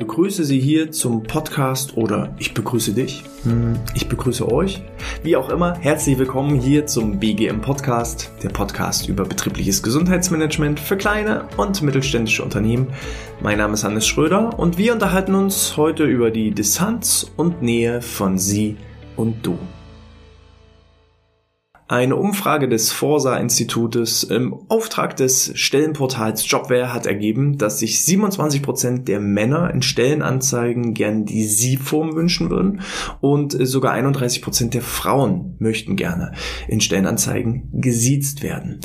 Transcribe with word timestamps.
begrüße 0.00 0.44
Sie 0.44 0.58
hier 0.58 0.90
zum 0.90 1.22
Podcast 1.24 1.98
oder 1.98 2.34
ich 2.38 2.54
begrüße 2.54 2.94
dich. 2.94 3.22
Hm, 3.42 3.78
ich 3.94 4.08
begrüße 4.08 4.50
euch. 4.50 4.82
Wie 5.22 5.36
auch 5.36 5.50
immer, 5.50 5.76
herzlich 5.78 6.18
willkommen 6.18 6.58
hier 6.58 6.86
zum 6.86 7.20
BGM 7.20 7.60
Podcast, 7.60 8.32
der 8.42 8.48
Podcast 8.48 9.10
über 9.10 9.24
betriebliches 9.24 9.82
Gesundheitsmanagement 9.82 10.80
für 10.80 10.96
kleine 10.96 11.44
und 11.58 11.82
mittelständische 11.82 12.42
Unternehmen. 12.42 12.86
Mein 13.42 13.58
Name 13.58 13.74
ist 13.74 13.84
Hannes 13.84 14.06
Schröder 14.06 14.58
und 14.58 14.78
wir 14.78 14.94
unterhalten 14.94 15.34
uns 15.34 15.76
heute 15.76 16.04
über 16.04 16.30
die 16.30 16.50
Distanz 16.52 17.30
und 17.36 17.60
Nähe 17.60 18.00
von 18.00 18.38
Sie 18.38 18.78
und 19.16 19.44
Du. 19.44 19.58
Eine 21.90 22.14
Umfrage 22.14 22.68
des 22.68 22.92
Forsa-Institutes 22.92 24.22
im 24.22 24.54
Auftrag 24.68 25.16
des 25.16 25.50
Stellenportals 25.56 26.48
Jobware 26.48 26.92
hat 26.92 27.04
ergeben, 27.04 27.58
dass 27.58 27.80
sich 27.80 28.04
27 28.04 28.62
Prozent 28.62 29.08
der 29.08 29.18
Männer 29.18 29.74
in 29.74 29.82
Stellenanzeigen 29.82 30.94
gern 30.94 31.24
die 31.24 31.42
Sie-Form 31.42 32.14
wünschen 32.14 32.48
würden 32.48 32.82
und 33.20 33.56
sogar 33.66 33.90
31 33.90 34.40
Prozent 34.40 34.74
der 34.74 34.82
Frauen 34.82 35.56
möchten 35.58 35.96
gerne 35.96 36.30
in 36.68 36.80
Stellenanzeigen 36.80 37.68
gesiezt 37.72 38.44
werden. 38.44 38.78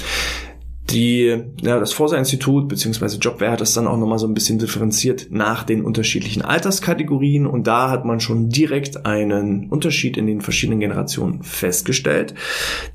Die, 0.96 1.44
ja, 1.62 1.78
das 1.78 1.92
Forsa-Institut 1.92 2.70
bzw. 2.70 3.18
Jobware 3.18 3.52
hat 3.52 3.60
das 3.60 3.74
dann 3.74 3.86
auch 3.86 3.98
nochmal 3.98 4.18
so 4.18 4.28
ein 4.28 4.34
bisschen 4.34 4.60
differenziert 4.60 5.28
nach 5.30 5.64
den 5.64 5.84
unterschiedlichen 5.84 6.42
Alterskategorien 6.42 7.46
und 7.46 7.68
da 7.68 7.92
hat 7.92 8.06
man 8.06 8.22
schon 8.22 8.48
direkt 8.48 9.06
einen 9.06 9.68
Unterschied 9.68 10.16
in 10.16 10.26
den 10.26 10.40
verschiedenen 10.40 10.80
Generationen 10.80 11.44
festgestellt. 11.44 12.34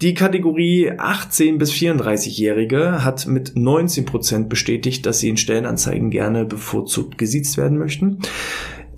Die 0.00 0.14
Kategorie 0.14 0.92
18 0.96 1.58
bis 1.58 1.72
34-Jährige 1.72 3.05
hat 3.05 3.27
mit 3.27 3.55
19 3.55 4.06
Prozent 4.06 4.48
bestätigt, 4.48 5.05
dass 5.05 5.19
sie 5.19 5.28
in 5.28 5.36
Stellenanzeigen 5.36 6.08
gerne 6.08 6.46
bevorzugt 6.46 7.19
gesiezt 7.19 7.58
werden 7.58 7.77
möchten. 7.77 8.20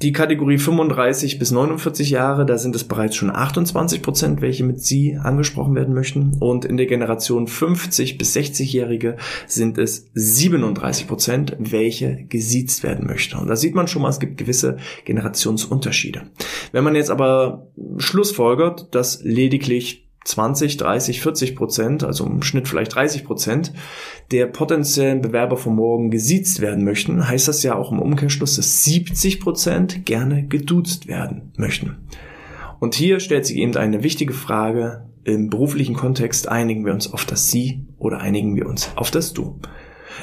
Die 0.02 0.10
Kategorie 0.10 0.58
35 0.58 1.38
bis 1.38 1.52
49 1.52 2.10
Jahre, 2.10 2.44
da 2.44 2.58
sind 2.58 2.74
es 2.74 2.82
bereits 2.82 3.14
schon 3.14 3.30
28 3.30 4.02
Prozent, 4.02 4.42
welche 4.42 4.64
mit 4.64 4.80
Sie 4.80 5.16
angesprochen 5.16 5.76
werden 5.76 5.94
möchten. 5.94 6.36
Und 6.40 6.64
in 6.64 6.76
der 6.76 6.86
Generation 6.86 7.46
50 7.46 8.18
bis 8.18 8.34
60-Jährige 8.34 9.16
sind 9.46 9.78
es 9.78 10.10
37 10.14 11.06
Prozent, 11.06 11.56
welche 11.60 12.24
gesiezt 12.24 12.82
werden 12.82 13.06
möchten. 13.06 13.38
Und 13.38 13.46
da 13.46 13.54
sieht 13.54 13.76
man 13.76 13.86
schon 13.86 14.02
mal, 14.02 14.08
es 14.08 14.18
gibt 14.18 14.38
gewisse 14.38 14.78
Generationsunterschiede. 15.04 16.22
Wenn 16.72 16.82
man 16.82 16.96
jetzt 16.96 17.10
aber 17.10 17.68
schlussfolgert, 17.98 18.92
dass 18.96 19.22
lediglich 19.22 20.10
20, 20.24 20.76
30, 20.76 21.20
40 21.20 21.56
Prozent, 21.56 22.04
also 22.04 22.26
im 22.26 22.42
Schnitt 22.42 22.68
vielleicht 22.68 22.94
30 22.94 23.24
Prozent 23.24 23.72
der 24.30 24.46
potenziellen 24.46 25.20
Bewerber 25.20 25.56
von 25.56 25.74
morgen 25.74 26.10
gesiezt 26.10 26.60
werden 26.60 26.84
möchten, 26.84 27.28
heißt 27.28 27.48
das 27.48 27.62
ja 27.62 27.74
auch 27.74 27.92
im 27.92 27.98
Umkehrschluss, 27.98 28.56
dass 28.56 28.84
70 28.84 29.40
Prozent 29.40 30.06
gerne 30.06 30.46
geduzt 30.46 31.08
werden 31.08 31.52
möchten. 31.56 31.96
Und 32.80 32.94
hier 32.94 33.20
stellt 33.20 33.46
sich 33.46 33.56
eben 33.56 33.76
eine 33.76 34.02
wichtige 34.02 34.32
Frage, 34.32 35.08
im 35.24 35.50
beruflichen 35.50 35.94
Kontext 35.94 36.48
einigen 36.48 36.84
wir 36.84 36.92
uns 36.92 37.12
auf 37.12 37.24
das 37.24 37.48
Sie 37.48 37.86
oder 37.98 38.18
einigen 38.18 38.56
wir 38.56 38.66
uns 38.66 38.90
auf 38.96 39.10
das 39.10 39.32
Du. 39.32 39.60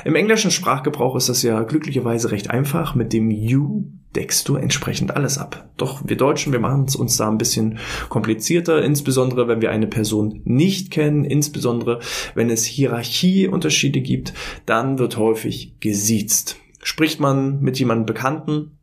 Im 0.06 0.16
englischen 0.16 0.52
Sprachgebrauch 0.52 1.16
ist 1.16 1.30
das 1.30 1.42
ja 1.42 1.62
glücklicherweise 1.64 2.32
recht 2.32 2.50
einfach. 2.50 2.96
Mit 2.96 3.14
dem 3.14 3.32
You 3.32 3.86
deckst 4.16 4.48
du 4.48 4.56
entsprechend 4.56 5.16
alles 5.16 5.38
ab. 5.38 5.70
Doch 5.78 6.02
wir 6.06 6.18
Deutschen, 6.18 6.52
wir 6.52 6.60
machen 6.60 6.86
es 6.86 6.96
uns 6.96 7.18
da 7.18 7.30
ein 7.30 7.38
bisschen 7.38 7.80
komplizierter, 8.10 8.84
insbesondere 8.84 9.48
wenn 9.48 9.62
wir 9.62 9.72
eine 9.72 9.88
Person 9.88 10.42
nicht 10.46 10.92
kennen, 10.92 11.24
insbesondere 11.24 12.00
wenn 12.36 12.50
es 12.50 12.66
Hierarchieunterschiede 12.66 14.02
gibt, 14.02 14.34
dann 14.66 15.00
wird 15.00 15.18
häufig 15.18 15.80
gesiezt. 15.80 16.58
Spricht 16.82 17.20
man 17.20 17.60
mit 17.62 17.78
jemandem 17.78 18.06
Bekannten, 18.06 18.79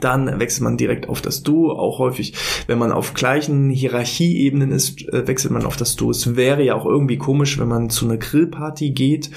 dann 0.00 0.38
wechselt 0.38 0.62
man 0.62 0.76
direkt 0.76 1.08
auf 1.08 1.22
das 1.22 1.42
Du. 1.42 1.70
Auch 1.70 1.98
häufig, 1.98 2.34
wenn 2.66 2.78
man 2.78 2.92
auf 2.92 3.14
gleichen 3.14 3.70
Hierarchieebenen 3.70 4.70
ist, 4.70 5.08
äh, 5.08 5.26
wechselt 5.26 5.52
man 5.52 5.64
auf 5.64 5.76
das 5.76 5.96
Du. 5.96 6.10
Es 6.10 6.36
wäre 6.36 6.62
ja 6.62 6.74
auch 6.74 6.84
irgendwie 6.84 7.16
komisch, 7.16 7.58
wenn 7.58 7.68
man 7.68 7.88
zu 7.88 8.04
einer 8.04 8.18
Grillparty 8.18 8.90
geht 8.90 9.30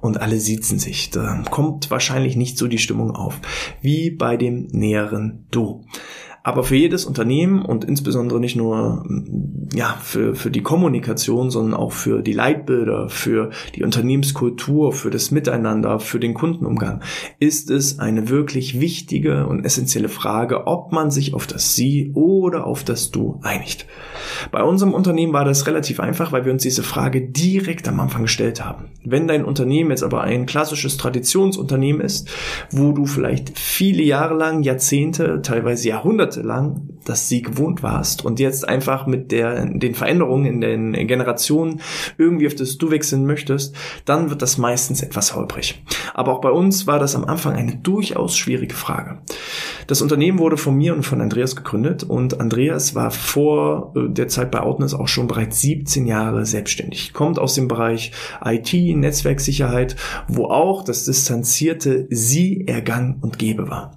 und 0.00 0.20
alle 0.20 0.38
siezen 0.38 0.78
sich. 0.78 1.10
Da 1.10 1.42
kommt 1.50 1.90
wahrscheinlich 1.90 2.36
nicht 2.36 2.56
so 2.56 2.68
die 2.68 2.78
Stimmung 2.78 3.10
auf 3.10 3.40
wie 3.80 4.10
bei 4.10 4.36
dem 4.36 4.68
näheren 4.70 5.46
Du. 5.50 5.84
Aber 6.46 6.62
für 6.62 6.76
jedes 6.76 7.06
Unternehmen 7.06 7.60
und 7.64 7.84
insbesondere 7.84 8.38
nicht 8.38 8.54
nur 8.54 9.04
ja, 9.74 9.98
für, 10.00 10.36
für 10.36 10.52
die 10.52 10.62
Kommunikation, 10.62 11.50
sondern 11.50 11.74
auch 11.74 11.90
für 11.90 12.22
die 12.22 12.34
Leitbilder, 12.34 13.08
für 13.08 13.50
die 13.74 13.82
Unternehmenskultur, 13.82 14.92
für 14.92 15.10
das 15.10 15.32
Miteinander, 15.32 15.98
für 15.98 16.20
den 16.20 16.34
Kundenumgang, 16.34 17.02
ist 17.40 17.68
es 17.68 17.98
eine 17.98 18.28
wirklich 18.28 18.78
wichtige 18.78 19.48
und 19.48 19.64
essentielle 19.64 20.08
Frage, 20.08 20.68
ob 20.68 20.92
man 20.92 21.10
sich 21.10 21.34
auf 21.34 21.48
das 21.48 21.74
Sie 21.74 22.12
oder 22.14 22.64
auf 22.64 22.84
das 22.84 23.10
Du 23.10 23.40
einigt. 23.42 23.86
Bei 24.52 24.62
unserem 24.62 24.94
Unternehmen 24.94 25.32
war 25.32 25.44
das 25.44 25.66
relativ 25.66 25.98
einfach, 25.98 26.30
weil 26.30 26.44
wir 26.44 26.52
uns 26.52 26.62
diese 26.62 26.84
Frage 26.84 27.28
direkt 27.28 27.88
am 27.88 27.98
Anfang 27.98 28.22
gestellt 28.22 28.64
haben. 28.64 28.90
Wenn 29.04 29.26
dein 29.26 29.44
Unternehmen 29.44 29.90
jetzt 29.90 30.04
aber 30.04 30.20
ein 30.20 30.46
klassisches 30.46 30.96
Traditionsunternehmen 30.96 32.00
ist, 32.00 32.28
wo 32.70 32.92
du 32.92 33.04
vielleicht 33.04 33.58
viele 33.58 34.04
Jahre 34.04 34.34
lang, 34.34 34.62
Jahrzehnte, 34.62 35.42
teilweise 35.42 35.88
Jahrhunderte 35.88 36.35
lang 36.42 36.95
das 37.08 37.28
Sie 37.28 37.42
gewohnt 37.42 37.82
warst 37.82 38.24
und 38.24 38.38
jetzt 38.40 38.68
einfach 38.68 39.06
mit 39.06 39.32
der, 39.32 39.64
den 39.66 39.94
Veränderungen 39.94 40.44
in 40.46 40.60
den 40.60 41.06
Generationen 41.06 41.80
irgendwie 42.18 42.46
auf 42.46 42.54
das 42.54 42.78
Du 42.78 42.90
wechseln 42.90 43.26
möchtest, 43.26 43.74
dann 44.04 44.30
wird 44.30 44.42
das 44.42 44.58
meistens 44.58 45.02
etwas 45.02 45.34
holprig. 45.34 45.82
Aber 46.14 46.32
auch 46.32 46.40
bei 46.40 46.50
uns 46.50 46.86
war 46.86 46.98
das 46.98 47.14
am 47.14 47.24
Anfang 47.24 47.54
eine 47.54 47.76
durchaus 47.76 48.36
schwierige 48.36 48.74
Frage. 48.74 49.18
Das 49.86 50.02
Unternehmen 50.02 50.38
wurde 50.38 50.56
von 50.56 50.76
mir 50.76 50.94
und 50.94 51.04
von 51.04 51.20
Andreas 51.20 51.54
gegründet 51.54 52.02
und 52.02 52.40
Andreas 52.40 52.94
war 52.94 53.10
vor 53.10 53.92
äh, 53.94 54.08
der 54.08 54.28
Zeit 54.28 54.50
bei 54.50 54.60
Outness 54.60 54.94
auch 54.94 55.08
schon 55.08 55.28
bereits 55.28 55.60
17 55.60 56.06
Jahre 56.06 56.44
selbstständig. 56.44 57.12
Kommt 57.12 57.38
aus 57.38 57.54
dem 57.54 57.68
Bereich 57.68 58.12
IT, 58.44 58.72
Netzwerksicherheit, 58.72 59.96
wo 60.28 60.46
auch 60.46 60.82
das 60.82 61.04
distanzierte 61.04 62.06
Sie 62.10 62.66
Ergang 62.66 63.18
und 63.20 63.38
Gebe 63.38 63.70
war. 63.70 63.96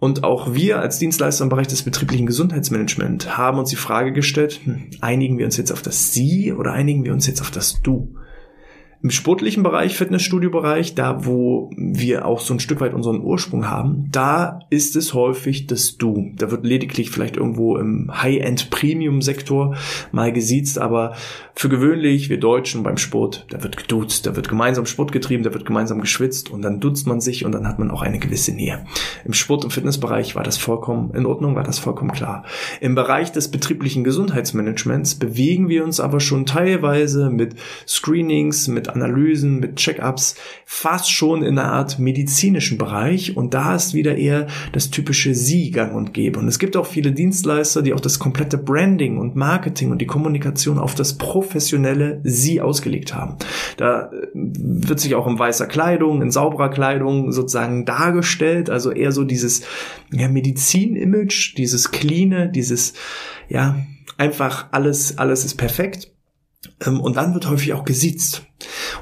Und 0.00 0.24
auch 0.24 0.54
wir 0.54 0.80
als 0.80 0.98
Dienstleister 0.98 1.44
im 1.44 1.50
Bereich 1.50 1.68
des 1.68 1.82
betrieblichen 1.82 2.26
Gesundheitsmanagements 2.48 3.36
haben 3.36 3.58
uns 3.58 3.70
die 3.70 3.76
Frage 3.76 4.12
gestellt, 4.12 4.60
hm, 4.64 4.90
einigen 5.00 5.38
wir 5.38 5.44
uns 5.44 5.56
jetzt 5.58 5.70
auf 5.70 5.82
das 5.82 6.12
Sie 6.12 6.52
oder 6.52 6.72
einigen 6.72 7.04
wir 7.04 7.12
uns 7.12 7.26
jetzt 7.26 7.42
auf 7.42 7.50
das 7.50 7.82
Du? 7.82 8.17
Im 9.00 9.10
sportlichen 9.10 9.62
Bereich, 9.62 9.96
Fitnessstudio-Bereich, 9.96 10.96
da 10.96 11.24
wo 11.24 11.70
wir 11.76 12.26
auch 12.26 12.40
so 12.40 12.52
ein 12.52 12.58
Stück 12.58 12.80
weit 12.80 12.94
unseren 12.94 13.20
Ursprung 13.22 13.68
haben, 13.68 14.08
da 14.10 14.58
ist 14.70 14.96
es 14.96 15.14
häufig 15.14 15.68
das 15.68 15.98
Du. 15.98 16.32
Da 16.34 16.50
wird 16.50 16.66
lediglich 16.66 17.10
vielleicht 17.10 17.36
irgendwo 17.36 17.76
im 17.76 18.10
High-End-Premium-Sektor 18.12 19.76
mal 20.10 20.32
gesiezt, 20.32 20.80
aber 20.80 21.14
für 21.54 21.68
gewöhnlich, 21.68 22.28
wir 22.28 22.40
Deutschen 22.40 22.82
beim 22.82 22.96
Sport, 22.96 23.46
da 23.50 23.62
wird 23.62 23.76
geduzt, 23.76 24.26
da 24.26 24.34
wird 24.34 24.48
gemeinsam 24.48 24.84
Sport 24.84 25.12
getrieben, 25.12 25.44
da 25.44 25.54
wird 25.54 25.64
gemeinsam 25.64 26.00
geschwitzt 26.00 26.50
und 26.50 26.62
dann 26.62 26.80
duzt 26.80 27.06
man 27.06 27.20
sich 27.20 27.44
und 27.44 27.52
dann 27.52 27.68
hat 27.68 27.78
man 27.78 27.92
auch 27.92 28.02
eine 28.02 28.18
gewisse 28.18 28.52
Nähe. 28.52 28.84
Im 29.24 29.32
Sport- 29.32 29.62
und 29.62 29.72
Fitnessbereich 29.72 30.34
war 30.34 30.42
das 30.42 30.56
vollkommen 30.56 31.12
in 31.14 31.24
Ordnung, 31.24 31.54
war 31.54 31.62
das 31.62 31.78
vollkommen 31.78 32.10
klar. 32.10 32.44
Im 32.80 32.96
Bereich 32.96 33.30
des 33.30 33.48
betrieblichen 33.48 34.02
Gesundheitsmanagements 34.02 35.14
bewegen 35.14 35.68
wir 35.68 35.84
uns 35.84 36.00
aber 36.00 36.18
schon 36.18 36.46
teilweise 36.46 37.30
mit 37.30 37.54
Screenings, 37.86 38.66
mit 38.66 38.87
Analysen, 38.88 39.60
mit 39.60 39.76
Check-ups, 39.76 40.36
fast 40.64 41.10
schon 41.10 41.42
in 41.42 41.58
einer 41.58 41.72
Art 41.72 41.98
medizinischen 41.98 42.78
Bereich. 42.78 43.36
Und 43.36 43.54
da 43.54 43.74
ist 43.74 43.94
wieder 43.94 44.16
eher 44.16 44.46
das 44.72 44.90
typische 44.90 45.34
Sie 45.34 45.70
gang 45.70 45.94
und 45.94 46.14
gäbe. 46.14 46.38
Und 46.38 46.48
es 46.48 46.58
gibt 46.58 46.76
auch 46.76 46.86
viele 46.86 47.12
Dienstleister, 47.12 47.82
die 47.82 47.94
auch 47.94 48.00
das 48.00 48.18
komplette 48.18 48.58
Branding 48.58 49.18
und 49.18 49.36
Marketing 49.36 49.90
und 49.90 49.98
die 49.98 50.06
Kommunikation 50.06 50.78
auf 50.78 50.94
das 50.94 51.18
professionelle 51.18 52.20
Sie 52.24 52.60
ausgelegt 52.60 53.14
haben. 53.14 53.36
Da 53.76 54.10
äh, 54.12 54.28
wird 54.34 55.00
sich 55.00 55.14
auch 55.14 55.26
in 55.26 55.38
weißer 55.38 55.66
Kleidung, 55.66 56.22
in 56.22 56.30
sauberer 56.30 56.70
Kleidung 56.70 57.32
sozusagen 57.32 57.84
dargestellt. 57.84 58.70
Also 58.70 58.90
eher 58.90 59.12
so 59.12 59.24
dieses 59.24 59.62
ja, 60.12 60.28
Medizin-Image, 60.28 61.56
dieses 61.56 61.90
Cleane, 61.90 62.50
dieses, 62.50 62.94
ja, 63.48 63.76
einfach 64.16 64.66
alles, 64.72 65.18
alles 65.18 65.44
ist 65.44 65.56
perfekt. 65.56 66.12
Ähm, 66.84 67.00
und 67.00 67.16
dann 67.16 67.34
wird 67.34 67.48
häufig 67.48 67.72
auch 67.72 67.84
gesiezt. 67.84 68.42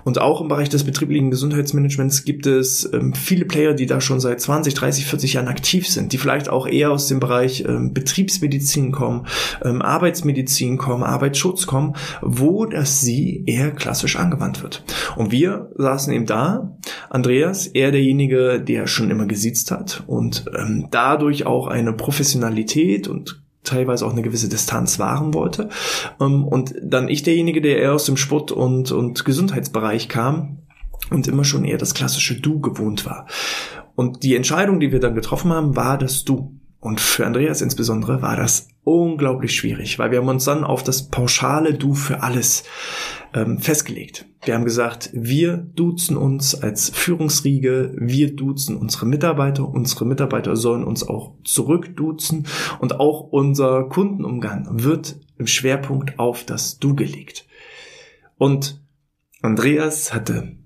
Und 0.04 0.20
auch 0.20 0.42
im 0.42 0.48
Bereich 0.48 0.68
des 0.68 0.84
betrieblichen 0.84 1.30
Gesundheitsmanagements 1.30 2.24
gibt 2.24 2.46
es 2.46 2.90
ähm, 2.92 3.14
viele 3.14 3.46
Player, 3.46 3.72
die 3.72 3.86
da 3.86 4.02
schon 4.02 4.20
seit 4.20 4.40
20, 4.40 4.74
30, 4.74 5.06
40 5.06 5.32
Jahren 5.34 5.48
aktiv 5.48 5.88
sind, 5.88 6.12
die 6.12 6.18
vielleicht 6.18 6.50
auch 6.50 6.66
eher 6.66 6.90
aus 6.90 7.08
dem 7.08 7.20
Bereich 7.20 7.64
ähm, 7.66 7.94
Betriebsmedizin 7.94 8.92
kommen, 8.92 9.26
ähm, 9.64 9.80
Arbeitsmedizin 9.80 10.76
kommen, 10.76 11.02
Arbeitsschutz 11.02 11.66
kommen, 11.66 11.94
wo 12.20 12.66
das 12.66 13.00
Sie 13.00 13.44
eher 13.46 13.70
klassisch 13.70 14.16
angewandt 14.16 14.62
wird. 14.62 14.84
Und 15.16 15.32
wir 15.32 15.70
saßen 15.76 16.12
eben 16.12 16.26
da, 16.26 16.76
Andreas, 17.08 17.66
er 17.66 17.90
derjenige, 17.90 18.60
der 18.60 18.86
schon 18.86 19.10
immer 19.10 19.26
gesiezt 19.26 19.70
hat 19.70 20.04
und 20.06 20.44
ähm, 20.54 20.88
dadurch 20.90 21.46
auch 21.46 21.66
eine 21.66 21.94
Professionalität 21.94 23.08
und 23.08 23.45
teilweise 23.66 24.06
auch 24.06 24.12
eine 24.12 24.22
gewisse 24.22 24.48
Distanz 24.48 24.98
wahren 24.98 25.34
wollte. 25.34 25.68
Ähm, 26.20 26.44
und 26.44 26.74
dann 26.82 27.08
ich 27.08 27.22
derjenige, 27.22 27.60
der 27.60 27.78
eher 27.78 27.94
aus 27.94 28.06
dem 28.06 28.16
Sport- 28.16 28.52
und, 28.52 28.92
und 28.92 29.24
Gesundheitsbereich 29.24 30.08
kam 30.08 30.58
und 31.10 31.28
immer 31.28 31.44
schon 31.44 31.64
eher 31.64 31.78
das 31.78 31.94
klassische 31.94 32.40
Du 32.40 32.60
gewohnt 32.60 33.06
war. 33.06 33.26
Und 33.94 34.22
die 34.22 34.34
Entscheidung, 34.34 34.80
die 34.80 34.92
wir 34.92 35.00
dann 35.00 35.14
getroffen 35.14 35.52
haben, 35.52 35.76
war 35.76 35.98
das 35.98 36.24
Du. 36.24 36.52
Und 36.86 37.00
für 37.00 37.26
Andreas 37.26 37.62
insbesondere 37.62 38.22
war 38.22 38.36
das 38.36 38.68
unglaublich 38.84 39.56
schwierig, 39.56 39.98
weil 39.98 40.12
wir 40.12 40.18
haben 40.18 40.28
uns 40.28 40.44
dann 40.44 40.62
auf 40.62 40.84
das 40.84 41.08
pauschale 41.08 41.74
Du 41.74 41.94
für 41.94 42.22
alles 42.22 42.62
ähm, 43.34 43.58
festgelegt. 43.58 44.26
Wir 44.44 44.54
haben 44.54 44.64
gesagt, 44.64 45.10
wir 45.12 45.56
duzen 45.56 46.16
uns 46.16 46.54
als 46.54 46.90
Führungsriege, 46.90 47.92
wir 47.98 48.36
duzen 48.36 48.76
unsere 48.76 49.04
Mitarbeiter, 49.04 49.68
unsere 49.68 50.04
Mitarbeiter 50.04 50.54
sollen 50.54 50.84
uns 50.84 51.02
auch 51.02 51.32
zurückduzen 51.42 52.46
und 52.78 53.00
auch 53.00 53.32
unser 53.32 53.88
Kundenumgang 53.88 54.68
wird 54.70 55.16
im 55.38 55.48
Schwerpunkt 55.48 56.20
auf 56.20 56.44
das 56.44 56.78
Du 56.78 56.94
gelegt. 56.94 57.48
Und 58.38 58.80
Andreas 59.42 60.14
hatte 60.14 60.56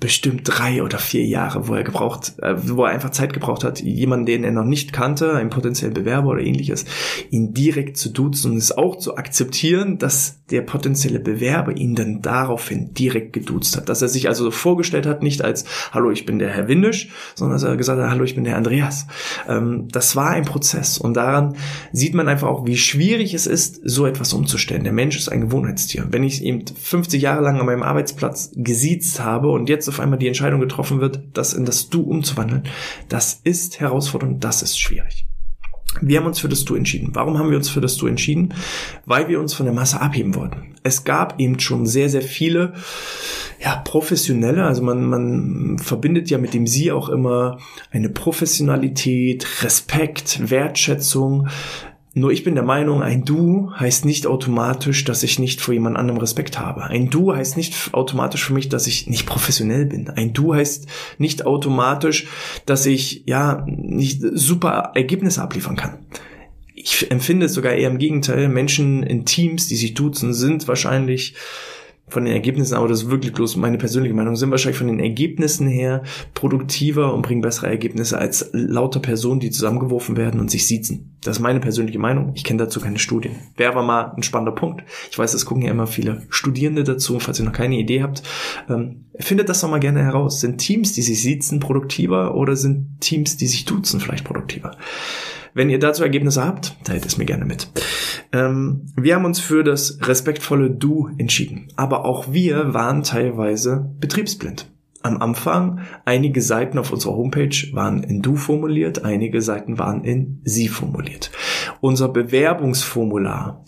bestimmt 0.00 0.42
drei 0.44 0.82
oder 0.82 0.98
vier 0.98 1.24
Jahre, 1.24 1.68
wo 1.68 1.74
er 1.74 1.84
gebraucht, 1.84 2.34
äh, 2.42 2.54
wo 2.56 2.84
er 2.84 2.90
einfach 2.90 3.10
Zeit 3.10 3.32
gebraucht 3.32 3.64
hat, 3.64 3.80
jemanden, 3.80 4.26
den 4.26 4.44
er 4.44 4.50
noch 4.50 4.64
nicht 4.64 4.92
kannte, 4.92 5.34
einen 5.34 5.50
potenziellen 5.50 5.94
Bewerber 5.94 6.30
oder 6.30 6.40
ähnliches, 6.40 6.84
ihn 7.30 7.54
direkt 7.54 7.96
zu 7.96 8.10
duzen 8.10 8.52
und 8.52 8.58
es 8.58 8.76
auch 8.76 8.96
zu 8.96 9.16
akzeptieren, 9.16 9.98
dass 9.98 10.40
der 10.50 10.62
potenzielle 10.62 11.20
Bewerber 11.20 11.76
ihn 11.76 11.94
dann 11.94 12.20
daraufhin 12.20 12.92
direkt 12.92 13.32
geduzt 13.32 13.76
hat. 13.76 13.88
Dass 13.88 14.02
er 14.02 14.08
sich 14.08 14.28
also 14.28 14.50
vorgestellt 14.50 15.06
hat, 15.06 15.22
nicht 15.22 15.42
als 15.42 15.64
Hallo, 15.92 16.10
ich 16.10 16.26
bin 16.26 16.38
der 16.38 16.50
Herr 16.50 16.68
Windisch, 16.68 17.10
sondern 17.34 17.56
dass 17.56 17.62
er 17.62 17.76
gesagt 17.76 18.00
hat, 18.00 18.10
Hallo, 18.10 18.24
ich 18.24 18.34
bin 18.34 18.44
der 18.44 18.56
Andreas. 18.56 19.06
Ähm, 19.48 19.88
das 19.90 20.16
war 20.16 20.30
ein 20.30 20.44
Prozess 20.44 20.98
und 20.98 21.14
daran 21.14 21.56
sieht 21.92 22.14
man 22.14 22.28
einfach 22.28 22.48
auch, 22.48 22.66
wie 22.66 22.76
schwierig 22.76 23.32
es 23.32 23.46
ist, 23.46 23.80
so 23.84 24.06
etwas 24.06 24.32
umzustellen. 24.32 24.84
Der 24.84 24.92
Mensch 24.92 25.16
ist 25.16 25.30
ein 25.30 25.40
Gewohnheitstier. 25.40 26.08
Wenn 26.10 26.24
ich 26.24 26.42
eben 26.44 26.64
50 26.66 27.22
Jahre 27.22 27.42
lang 27.42 27.58
an 27.58 27.66
meinem 27.66 27.82
Arbeitsplatz 27.82 28.50
gesiezt 28.54 29.22
habe 29.24 29.48
und 29.48 29.68
jetzt 29.68 29.83
auf 29.88 30.00
einmal 30.00 30.18
die 30.18 30.28
Entscheidung 30.28 30.60
getroffen 30.60 31.00
wird, 31.00 31.20
das 31.32 31.52
in 31.54 31.64
das 31.64 31.88
Du 31.88 32.02
umzuwandeln, 32.02 32.64
das 33.08 33.40
ist 33.44 33.80
herausfordernd, 33.80 34.42
das 34.42 34.62
ist 34.62 34.78
schwierig. 34.78 35.26
Wir 36.00 36.18
haben 36.18 36.26
uns 36.26 36.40
für 36.40 36.48
das 36.48 36.64
Du 36.64 36.74
entschieden. 36.74 37.10
Warum 37.12 37.38
haben 37.38 37.50
wir 37.50 37.56
uns 37.56 37.68
für 37.68 37.80
das 37.80 37.96
Du 37.96 38.06
entschieden? 38.06 38.54
Weil 39.06 39.28
wir 39.28 39.40
uns 39.40 39.54
von 39.54 39.66
der 39.66 39.74
Masse 39.74 40.00
abheben 40.00 40.34
wollten. 40.34 40.74
Es 40.82 41.04
gab 41.04 41.40
eben 41.40 41.60
schon 41.60 41.86
sehr, 41.86 42.08
sehr 42.08 42.22
viele, 42.22 42.74
ja, 43.62 43.76
professionelle, 43.76 44.64
also 44.64 44.82
man, 44.82 45.04
man 45.04 45.78
verbindet 45.78 46.28
ja 46.30 46.38
mit 46.38 46.52
dem 46.52 46.66
Sie 46.66 46.92
auch 46.92 47.08
immer 47.08 47.58
eine 47.90 48.10
Professionalität, 48.10 49.62
Respekt, 49.62 50.50
Wertschätzung, 50.50 51.48
nur 52.16 52.30
ich 52.30 52.44
bin 52.44 52.54
der 52.54 52.64
Meinung, 52.64 53.02
ein 53.02 53.24
Du 53.24 53.72
heißt 53.74 54.04
nicht 54.04 54.28
automatisch, 54.28 55.02
dass 55.02 55.24
ich 55.24 55.40
nicht 55.40 55.60
vor 55.60 55.74
jemand 55.74 55.96
anderem 55.96 56.20
Respekt 56.20 56.60
habe. 56.60 56.84
Ein 56.84 57.10
Du 57.10 57.34
heißt 57.34 57.56
nicht 57.56 57.92
automatisch 57.92 58.44
für 58.44 58.52
mich, 58.52 58.68
dass 58.68 58.86
ich 58.86 59.08
nicht 59.08 59.26
professionell 59.26 59.86
bin. 59.86 60.08
Ein 60.08 60.32
Du 60.32 60.54
heißt 60.54 60.86
nicht 61.18 61.44
automatisch, 61.44 62.28
dass 62.66 62.86
ich 62.86 63.24
ja 63.26 63.64
nicht 63.66 64.22
super 64.32 64.92
Ergebnisse 64.94 65.42
abliefern 65.42 65.74
kann. 65.74 65.98
Ich 66.76 67.10
empfinde 67.10 67.46
es 67.46 67.54
sogar 67.54 67.72
eher 67.72 67.90
im 67.90 67.98
Gegenteil. 67.98 68.48
Menschen 68.48 69.02
in 69.02 69.24
Teams, 69.24 69.66
die 69.66 69.76
sich 69.76 69.94
duzen, 69.94 70.34
sind 70.34 70.68
wahrscheinlich 70.68 71.34
von 72.06 72.24
den 72.24 72.34
Ergebnissen, 72.34 72.74
aber 72.74 72.88
das 72.88 73.04
ist 73.04 73.10
wirklich 73.10 73.32
bloß 73.32 73.56
meine 73.56 73.78
persönliche 73.78 74.14
Meinung, 74.14 74.36
sind 74.36 74.50
wahrscheinlich 74.50 74.78
von 74.78 74.88
den 74.88 75.00
Ergebnissen 75.00 75.66
her 75.66 76.02
produktiver 76.34 77.14
und 77.14 77.22
bringen 77.22 77.40
bessere 77.40 77.68
Ergebnisse 77.68 78.18
als 78.18 78.50
lauter 78.52 79.00
Personen, 79.00 79.40
die 79.40 79.50
zusammengeworfen 79.50 80.16
werden 80.16 80.38
und 80.38 80.50
sich 80.50 80.66
siezen. 80.66 81.16
Das 81.22 81.38
ist 81.38 81.42
meine 81.42 81.60
persönliche 81.60 81.98
Meinung. 81.98 82.32
Ich 82.34 82.44
kenne 82.44 82.58
dazu 82.58 82.80
keine 82.80 82.98
Studien. 82.98 83.36
Wäre 83.56 83.72
aber 83.72 83.82
mal 83.82 84.12
ein 84.14 84.22
spannender 84.22 84.52
Punkt. 84.52 84.84
Ich 85.10 85.18
weiß, 85.18 85.32
es 85.32 85.46
gucken 85.46 85.64
ja 85.64 85.70
immer 85.70 85.86
viele 85.86 86.22
Studierende 86.28 86.84
dazu. 86.84 87.18
Falls 87.18 87.38
ihr 87.38 87.46
noch 87.46 87.52
keine 87.52 87.78
Idee 87.78 88.02
habt, 88.02 88.22
ähm, 88.68 89.06
findet 89.18 89.48
das 89.48 89.62
doch 89.62 89.70
mal 89.70 89.80
gerne 89.80 90.02
heraus. 90.02 90.40
Sind 90.40 90.58
Teams, 90.58 90.92
die 90.92 91.02
sich 91.02 91.22
siezen, 91.22 91.60
produktiver 91.60 92.34
oder 92.34 92.56
sind 92.56 93.00
Teams, 93.00 93.38
die 93.38 93.46
sich 93.46 93.64
duzen, 93.64 94.00
vielleicht 94.00 94.24
produktiver? 94.24 94.76
Wenn 95.54 95.70
ihr 95.70 95.78
dazu 95.78 96.02
Ergebnisse 96.02 96.44
habt, 96.44 96.76
teilt 96.84 97.06
es 97.06 97.16
mir 97.16 97.24
gerne 97.24 97.44
mit. 97.44 97.70
Ähm, 98.32 98.86
wir 98.96 99.14
haben 99.14 99.24
uns 99.24 99.38
für 99.38 99.62
das 99.62 99.98
respektvolle 100.02 100.68
Du 100.68 101.10
entschieden. 101.16 101.68
Aber 101.76 102.04
auch 102.04 102.32
wir 102.32 102.74
waren 102.74 103.04
teilweise 103.04 103.88
betriebsblind. 104.00 104.68
Am 105.02 105.22
Anfang, 105.22 105.80
einige 106.04 106.40
Seiten 106.40 106.78
auf 106.78 106.90
unserer 106.90 107.14
Homepage 107.14 107.54
waren 107.72 108.02
in 108.02 108.20
Du 108.20 108.36
formuliert, 108.36 109.04
einige 109.04 109.42
Seiten 109.42 109.78
waren 109.78 110.02
in 110.02 110.40
Sie 110.44 110.66
formuliert. 110.66 111.30
Unser 111.80 112.08
Bewerbungsformular 112.08 113.62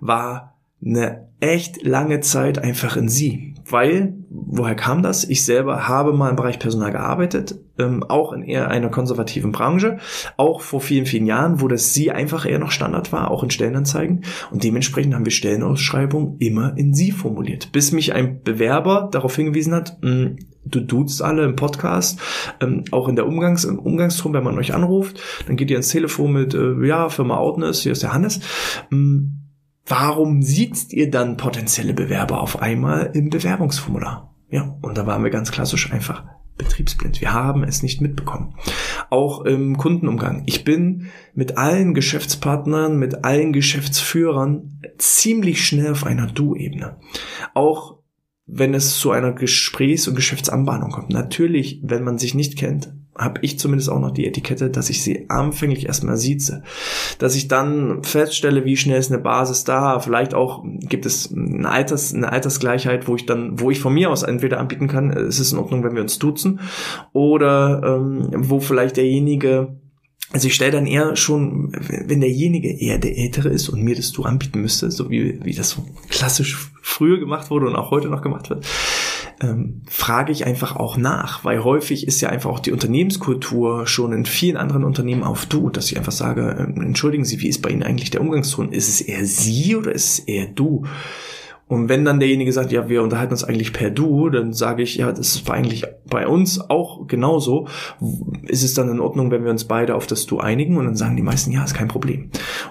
war 0.00 0.57
eine 0.84 1.28
echt 1.40 1.84
lange 1.84 2.20
Zeit 2.20 2.58
einfach 2.58 2.96
in 2.96 3.08
Sie. 3.08 3.54
Weil, 3.70 4.14
woher 4.30 4.74
kam 4.74 5.02
das? 5.02 5.24
Ich 5.24 5.44
selber 5.44 5.88
habe 5.88 6.12
mal 6.14 6.30
im 6.30 6.36
Bereich 6.36 6.58
Personal 6.58 6.90
gearbeitet, 6.90 7.56
ähm, 7.78 8.02
auch 8.02 8.32
in 8.32 8.42
eher 8.42 8.70
einer 8.70 8.88
konservativen 8.88 9.52
Branche, 9.52 9.98
auch 10.36 10.62
vor 10.62 10.80
vielen, 10.80 11.04
vielen 11.04 11.26
Jahren, 11.26 11.60
wo 11.60 11.68
das 11.68 11.92
Sie 11.92 12.10
einfach 12.10 12.46
eher 12.46 12.58
noch 12.58 12.70
Standard 12.70 13.12
war, 13.12 13.30
auch 13.30 13.42
in 13.42 13.50
Stellenanzeigen. 13.50 14.24
Und 14.50 14.64
dementsprechend 14.64 15.14
haben 15.14 15.26
wir 15.26 15.32
Stellenausschreibungen 15.32 16.38
immer 16.38 16.76
in 16.78 16.94
Sie 16.94 17.12
formuliert. 17.12 17.70
Bis 17.72 17.92
mich 17.92 18.14
ein 18.14 18.42
Bewerber 18.42 19.08
darauf 19.12 19.36
hingewiesen 19.36 19.74
hat, 19.74 19.98
mh, 20.00 20.10
hm, 20.10 20.36
du 20.64 20.80
duzt 20.80 21.22
alle 21.22 21.44
im 21.44 21.56
Podcast, 21.56 22.20
ähm, 22.60 22.84
auch 22.90 23.08
in 23.08 23.16
der 23.16 23.26
Umgangs, 23.26 23.64
im 23.64 23.78
Umgangston, 23.78 24.32
wenn 24.32 24.44
man 24.44 24.58
euch 24.58 24.74
anruft, 24.74 25.20
dann 25.46 25.56
geht 25.56 25.70
ihr 25.70 25.76
ins 25.76 25.88
Telefon 25.88 26.32
mit, 26.32 26.54
äh, 26.54 26.86
ja, 26.86 27.08
Firma 27.10 27.36
Outness, 27.36 27.82
hier 27.82 27.92
ist 27.92 28.02
der 28.02 28.12
Hannes. 28.12 28.40
Mh, 28.90 28.96
hm, 28.96 29.37
Warum 29.88 30.42
sieht 30.42 30.92
ihr 30.92 31.10
dann 31.10 31.36
potenzielle 31.36 31.94
Bewerber 31.94 32.42
auf 32.42 32.60
einmal 32.60 33.10
im 33.14 33.30
Bewerbungsformular? 33.30 34.34
Ja, 34.50 34.76
und 34.82 34.98
da 34.98 35.06
waren 35.06 35.24
wir 35.24 35.30
ganz 35.30 35.50
klassisch 35.50 35.92
einfach 35.92 36.24
betriebsblind. 36.58 37.20
Wir 37.20 37.32
haben 37.32 37.62
es 37.62 37.82
nicht 37.82 38.00
mitbekommen. 38.00 38.54
Auch 39.10 39.44
im 39.44 39.78
Kundenumgang. 39.78 40.42
Ich 40.46 40.64
bin 40.64 41.06
mit 41.34 41.56
allen 41.56 41.94
Geschäftspartnern, 41.94 42.98
mit 42.98 43.24
allen 43.24 43.52
Geschäftsführern 43.52 44.80
ziemlich 44.98 45.64
schnell 45.64 45.92
auf 45.92 46.04
einer 46.04 46.26
Du-Ebene. 46.26 46.96
Auch 47.54 47.98
wenn 48.46 48.74
es 48.74 48.98
zu 48.98 49.10
einer 49.10 49.32
Gesprächs- 49.32 50.08
und 50.08 50.14
Geschäftsanbahnung 50.14 50.90
kommt. 50.90 51.10
Natürlich, 51.10 51.80
wenn 51.84 52.02
man 52.02 52.18
sich 52.18 52.34
nicht 52.34 52.58
kennt, 52.58 52.92
habe 53.18 53.40
ich 53.42 53.58
zumindest 53.58 53.90
auch 53.90 54.00
noch 54.00 54.12
die 54.12 54.26
Etikette, 54.26 54.70
dass 54.70 54.90
ich 54.90 55.02
sie 55.02 55.28
anfänglich 55.28 55.86
erstmal 55.86 56.16
sieze. 56.16 56.62
Dass 57.18 57.34
ich 57.34 57.48
dann 57.48 58.02
feststelle, 58.04 58.64
wie 58.64 58.76
schnell 58.76 58.98
ist 58.98 59.10
eine 59.10 59.20
Basis 59.20 59.64
da. 59.64 59.98
Vielleicht 60.00 60.34
auch 60.34 60.64
gibt 60.64 61.04
es 61.04 61.32
eine, 61.32 61.68
Alters, 61.68 62.14
eine 62.14 62.32
Altersgleichheit, 62.32 63.08
wo 63.08 63.16
ich 63.16 63.26
dann, 63.26 63.60
wo 63.60 63.70
ich 63.70 63.80
von 63.80 63.92
mir 63.92 64.10
aus 64.10 64.22
entweder 64.22 64.60
anbieten 64.60 64.88
kann, 64.88 65.10
es 65.10 65.40
ist 65.40 65.52
in 65.52 65.58
Ordnung, 65.58 65.82
wenn 65.82 65.94
wir 65.94 66.02
uns 66.02 66.18
duzen, 66.18 66.60
oder 67.12 67.82
ähm, 67.84 68.30
wo 68.48 68.60
vielleicht 68.60 68.96
derjenige 68.96 69.76
also 70.30 70.46
ich 70.46 70.54
stelle 70.54 70.72
dann 70.72 70.86
eher 70.86 71.16
schon, 71.16 71.72
wenn 71.72 72.20
derjenige 72.20 72.70
eher 72.70 72.98
der 72.98 73.16
Ältere 73.16 73.48
ist 73.48 73.70
und 73.70 73.82
mir 73.82 73.96
das 73.96 74.12
Du 74.12 74.24
anbieten 74.24 74.60
müsste, 74.60 74.90
so 74.90 75.08
wie, 75.08 75.42
wie 75.42 75.54
das 75.54 75.70
so 75.70 75.86
klassisch 76.10 76.70
früher 76.82 77.18
gemacht 77.18 77.50
wurde 77.50 77.66
und 77.66 77.76
auch 77.76 77.90
heute 77.90 78.08
noch 78.08 78.20
gemacht 78.20 78.50
wird, 78.50 78.66
ähm, 79.40 79.82
frage 79.88 80.32
ich 80.32 80.46
einfach 80.46 80.76
auch 80.76 80.96
nach, 80.96 81.44
weil 81.44 81.62
häufig 81.62 82.06
ist 82.06 82.20
ja 82.20 82.28
einfach 82.28 82.50
auch 82.50 82.60
die 82.60 82.72
Unternehmenskultur 82.72 83.86
schon 83.86 84.12
in 84.12 84.24
vielen 84.24 84.56
anderen 84.56 84.84
Unternehmen 84.84 85.22
auf 85.22 85.46
du, 85.46 85.70
dass 85.70 85.90
ich 85.90 85.96
einfach 85.96 86.12
sage, 86.12 86.56
äh, 86.58 86.80
entschuldigen 86.80 87.24
Sie, 87.24 87.40
wie 87.40 87.48
ist 87.48 87.62
bei 87.62 87.70
Ihnen 87.70 87.82
eigentlich 87.82 88.10
der 88.10 88.20
Umgangston? 88.20 88.72
Ist 88.72 88.88
es 88.88 89.00
eher 89.00 89.24
Sie 89.24 89.76
oder 89.76 89.92
ist 89.92 90.18
es 90.18 90.18
eher 90.20 90.46
du? 90.46 90.84
Und 91.68 91.90
wenn 91.90 92.04
dann 92.04 92.18
derjenige 92.18 92.50
sagt, 92.50 92.72
ja, 92.72 92.88
wir 92.88 93.02
unterhalten 93.02 93.32
uns 93.32 93.44
eigentlich 93.44 93.74
per 93.74 93.90
Du, 93.90 94.30
dann 94.30 94.54
sage 94.54 94.82
ich, 94.82 94.96
ja, 94.96 95.12
das 95.12 95.46
war 95.46 95.54
eigentlich 95.54 95.84
bei 96.08 96.26
uns 96.26 96.58
auch 96.70 97.06
genauso. 97.06 97.68
Ist 98.44 98.64
es 98.64 98.72
dann 98.72 98.88
in 98.88 99.00
Ordnung, 99.00 99.30
wenn 99.30 99.44
wir 99.44 99.50
uns 99.50 99.64
beide 99.64 99.94
auf 99.94 100.06
das 100.06 100.24
Du 100.24 100.38
einigen? 100.38 100.78
Und 100.78 100.86
dann 100.86 100.96
sagen 100.96 101.16
die 101.16 101.22
meisten, 101.22 101.52
ja, 101.52 101.62
ist 101.62 101.74
kein 101.74 101.88
Problem. 101.88 102.30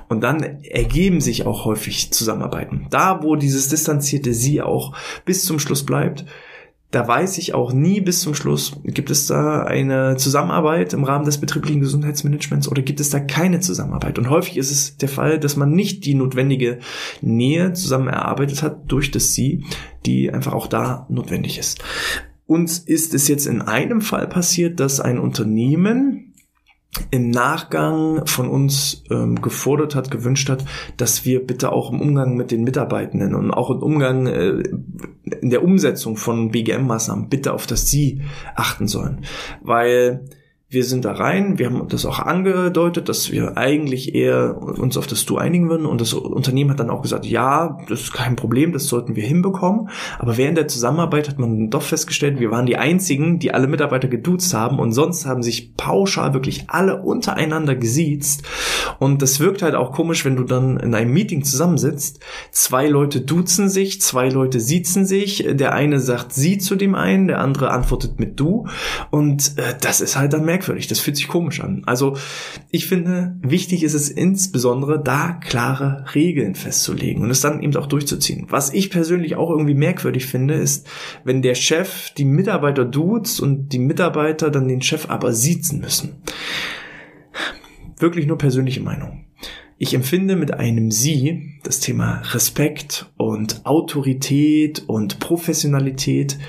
Und 0.10 0.22
dann 0.22 0.42
ergeben 0.64 1.22
sich 1.22 1.46
auch 1.46 1.66
häufig 1.66 2.12
Zusammenarbeiten. 2.12 2.88
Da, 2.90 3.22
wo 3.22 3.36
dieses 3.36 3.70
distanzierte 3.70 4.34
Sie 4.34 4.64
auch 4.64 4.94
bis 5.26 5.46
zum 5.46 5.60
Schluss 5.60 5.86
bleibt, 5.86 6.26
da 6.92 7.06
weiß 7.06 7.38
ich 7.38 7.54
auch 7.54 7.74
nie 7.74 8.00
bis 8.00 8.22
zum 8.22 8.34
Schluss, 8.34 8.80
gibt 8.84 9.10
es 9.10 9.28
da 9.28 9.64
eine 9.64 10.16
Zusammenarbeit 10.16 10.94
im 10.94 11.04
Rahmen 11.04 11.26
des 11.26 11.38
betrieblichen 11.40 11.82
Gesundheitsmanagements 11.82 12.70
oder 12.70 12.82
gibt 12.82 13.02
es 13.02 13.10
da 13.10 13.20
keine 13.20 13.60
Zusammenarbeit? 13.60 14.18
Und 14.18 14.30
häufig 14.30 14.56
ist 14.56 14.72
es 14.72 14.96
der 14.96 15.10
Fall, 15.10 15.38
dass 15.38 15.58
man 15.58 15.72
nicht 15.72 16.06
die 16.06 16.14
notwendige 16.14 16.80
Nähe 17.22 17.74
zusammen 17.74 18.08
erarbeitet 18.08 18.64
hat 18.64 18.90
durch 18.90 19.12
das 19.12 19.34
Sie, 19.34 19.66
die 20.06 20.32
einfach 20.32 20.54
auch 20.54 20.68
da 20.68 21.06
notwendig 21.10 21.58
ist. 21.58 21.84
Uns 22.46 22.80
ist 22.80 23.14
es 23.14 23.28
jetzt 23.28 23.46
in 23.46 23.62
einem 23.62 24.00
Fall 24.00 24.28
passiert, 24.28 24.80
dass 24.80 25.02
ein 25.02 25.20
Unternehmen 25.20 26.17
im 27.12 27.30
Nachgang 27.30 28.26
von 28.26 28.50
uns 28.50 29.04
ähm, 29.12 29.42
gefordert 29.42 29.96
hat, 29.96 30.10
gewünscht 30.10 30.50
hat, 30.50 30.66
dass 30.98 31.26
wir 31.26 31.46
bitte 31.46 31.72
auch 31.72 31.92
im 31.92 32.02
Umgang 32.02 32.36
mit 32.36 32.52
den 32.52 32.64
Mitarbeitenden 32.64 33.36
und 33.36 33.52
auch 33.52 33.70
im 33.70 33.84
Umgang 33.84 34.26
äh, 34.26 34.64
in 35.42 35.50
der 35.50 35.64
Umsetzung 35.64 36.18
von 36.18 36.52
BGM-Maßnahmen 36.52 37.30
bitte 37.30 37.54
auf 37.54 37.68
das 37.68 37.90
Sie 37.90 38.22
achten 38.56 38.88
sollen. 38.88 39.26
Weil 39.62 40.26
wir 40.70 40.84
sind 40.84 41.06
da 41.06 41.14
rein, 41.14 41.58
wir 41.60 41.68
haben 41.68 41.88
das 41.88 42.06
auch 42.06 42.20
angedeutet, 42.20 43.08
dass 43.08 43.32
wir 43.32 43.56
eigentlich 43.56 44.14
eher 44.14 44.58
uns 44.58 44.98
auf 44.98 45.08
das 45.08 45.26
Du 45.26 45.38
einigen 45.38 45.70
würden. 45.70 45.86
Und 45.86 46.02
das 46.02 46.12
Unternehmen 46.12 46.72
hat 46.72 46.82
dann 46.82 46.90
auch 46.90 47.02
gesagt, 47.02 47.26
ja, 47.26 47.78
das 47.88 48.02
ist 48.02 48.14
kein 48.14 48.36
Problem, 48.36 48.74
das 48.74 48.88
sollten 48.88 49.16
wir 49.16 49.24
hinbekommen, 49.24 49.90
aber 50.20 50.36
während 50.36 50.58
der 50.58 50.68
Zusammenarbeit 50.68 51.30
hat 51.30 51.40
man 51.40 51.70
doch 51.70 51.84
festgestellt, 51.84 52.42
wir 52.42 52.52
waren 52.52 52.66
die 52.66 52.76
einzigen, 52.76 53.40
die 53.40 53.54
alle 53.54 53.68
Mitarbeiter 53.68 54.10
geduzt 54.10 54.54
haben. 54.54 54.78
Und 54.80 54.92
sonst 54.92 55.26
haben 55.26 55.42
sich 55.42 55.78
pauschal 55.78 56.34
wirklich 56.34 56.66
alle 56.68 57.02
untereinander 57.02 57.76
gesiezt. 57.76 58.44
Und 59.00 59.22
das 59.22 59.40
wirkt 59.40 59.62
halt 59.62 59.76
auch 59.76 59.94
komisch, 59.94 60.26
wenn 60.26 60.36
du 60.36 60.44
dann 60.44 60.78
in 60.78 60.94
einem 60.94 61.14
Meeting 61.14 61.46
zusammensitzt, 61.46 62.20
zwei 62.52 62.88
Leute 62.88 63.22
duzen 63.22 63.70
sich, 63.70 64.02
zwei 64.02 64.28
Leute 64.28 64.60
siezen 64.60 65.06
sich, 65.06 65.48
der 65.50 65.74
eine 65.74 66.02
sagt 66.02 66.34
sie 66.34 66.58
zu 66.58 66.76
dem 66.76 66.94
einen, 66.94 67.28
der 67.28 67.40
andere 67.40 67.72
antwortet 67.72 68.20
mit 68.20 68.38
du. 68.38 68.68
Und 69.12 69.58
äh, 69.58 69.76
das 69.80 70.02
ist 70.02 70.18
halt 70.18 70.34
dann 70.34 70.44
mehr 70.44 70.57
merkwürdig, 70.58 70.88
das 70.88 71.00
fühlt 71.00 71.18
sich 71.18 71.28
komisch 71.28 71.62
an. 71.62 71.84
Also 71.86 72.18
ich 72.72 72.88
finde, 72.88 73.38
wichtig 73.42 73.84
ist 73.84 73.94
es 73.94 74.10
insbesondere, 74.10 75.02
da 75.02 75.34
klare 75.34 76.06
Regeln 76.16 76.56
festzulegen 76.56 77.24
und 77.24 77.30
es 77.30 77.42
dann 77.42 77.62
eben 77.62 77.76
auch 77.76 77.86
durchzuziehen. 77.86 78.48
Was 78.50 78.74
ich 78.74 78.90
persönlich 78.90 79.36
auch 79.36 79.52
irgendwie 79.52 79.76
merkwürdig 79.76 80.26
finde, 80.26 80.56
ist, 80.56 80.88
wenn 81.24 81.42
der 81.42 81.56
Chef 81.56 82.12
die 82.12 82.26
Mitarbeiter 82.26 82.86
duzt 82.86 83.40
und 83.40 83.70
die 83.70 83.80
Mitarbeiter 83.80 84.50
dann 84.50 84.68
den 84.68 84.82
Chef 84.82 85.10
aber 85.10 85.32
siezen 85.34 85.80
müssen. 85.80 86.16
Wirklich 88.00 88.26
nur 88.26 88.38
persönliche 88.38 88.82
Meinung. 88.82 89.26
Ich 89.78 89.94
empfinde 89.94 90.36
mit 90.36 90.56
einem 90.56 90.90
Sie 90.90 91.60
das 91.64 91.80
Thema 91.80 92.22
Respekt 92.34 93.12
und 93.16 93.64
Autorität 93.64 94.84
und 94.88 95.20
Professionalität 95.20 96.40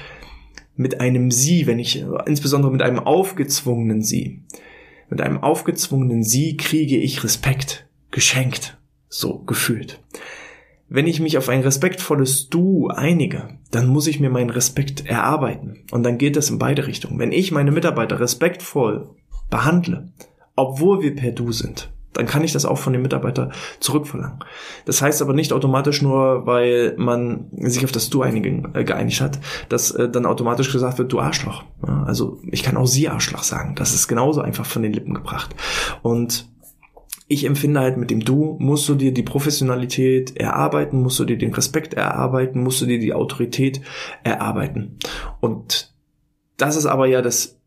mit 0.79 1.01
einem 1.01 1.31
Sie, 1.31 1.67
wenn 1.67 1.79
ich 1.79 2.05
insbesondere 2.25 2.73
mit 2.73 2.83
einem 2.83 3.01
aufgezwungenen 3.01 4.03
Sie, 4.03 4.43
mit 5.11 5.21
einem 5.21 5.43
aufgezwungenen 5.43 6.23
Sie 6.23 6.57
kriege 6.57 6.97
ich 6.97 7.25
Respekt 7.25 7.89
geschenkt, 8.11 8.79
so 9.09 9.41
gefühlt. 9.41 10.01
Wenn 10.89 11.07
ich 11.07 11.21
mich 11.21 11.37
auf 11.37 11.49
ein 11.49 11.61
respektvolles 11.61 12.49
Du 12.49 12.89
einige, 12.89 13.59
dann 13.71 13.89
muss 13.89 14.07
ich 14.07 14.21
mir 14.21 14.31
meinen 14.31 14.51
Respekt 14.51 15.05
erarbeiten. 15.05 15.85
Und 15.91 16.05
dann 16.05 16.17
geht 16.17 16.37
das 16.37 16.49
in 16.49 16.59
beide 16.59 16.87
Richtungen. 16.87 17.19
Wenn 17.19 17.33
ich 17.33 17.53
meine 17.53 17.73
Mitarbeiter 17.73 18.21
respektvoll 18.21 19.11
behandle, 19.51 20.13
obwohl 20.57 21.03
wir 21.03 21.15
per 21.15 21.33
Du 21.33 21.53
sind, 21.53 21.93
dann 22.13 22.27
kann 22.27 22.43
ich 22.43 22.53
das 22.53 22.65
auch 22.65 22.79
von 22.79 22.93
dem 22.93 23.03
Mitarbeiter 23.03 23.51
zurückverlangen. 23.81 24.39
Das 24.87 25.03
heißt 25.03 25.23
aber 25.23 25.35
nicht 25.35 25.53
automatisch 25.53 26.03
nur, 26.03 26.47
weil 26.47 26.95
man 26.97 27.49
sich 27.53 27.85
auf 27.85 27.93
das 27.93 28.11
Du 28.11 28.23
einigen, 28.23 28.75
äh, 28.75 28.85
geeinigt 28.85 29.21
hat, 29.21 29.39
dass 29.69 29.91
äh, 29.91 30.09
dann 30.09 30.27
automatisch 30.27 30.73
gesagt 30.73 30.99
wird, 30.99 31.13
du 31.13 31.21
Arschloch. 31.21 31.65
Ja, 31.87 32.05
also 32.05 32.39
ich 32.51 32.63
kann 32.63 32.77
auch 32.77 32.87
sie 32.87 33.09
Arschloch 33.09 33.43
sagen. 33.43 33.75
Das 33.75 33.95
ist 33.95 34.09
genauso 34.09 34.41
einfach 34.41 34.67
von 34.67 34.83
den 34.83 34.93
Lippen 34.93 35.15
gebracht. 35.15 35.55
Und 36.03 36.49
ich 37.29 37.45
empfinde 37.45 37.81
halt 37.81 37.99
mit 37.99 38.11
dem 38.11 38.21
Du 38.21 38.57
musst 38.59 38.89
du 38.89 38.95
dir 38.95 39.13
die 39.13 39.23
Professionalität 39.23 40.37
erarbeiten, 40.37 41.03
musst 41.03 41.21
du 41.21 41.27
dir 41.27 41.37
den 41.37 41.53
Respekt 41.53 41.93
erarbeiten, 41.93 42.63
musst 42.63 42.81
du 42.81 42.87
dir 42.87 42.99
die 42.99 43.13
Autorität 43.13 43.83
erarbeiten. 44.25 44.97
Und 45.41 45.95
das 46.57 46.77
ist 46.77 46.87
aber 46.87 47.07
ja 47.07 47.21
das, 47.21 47.61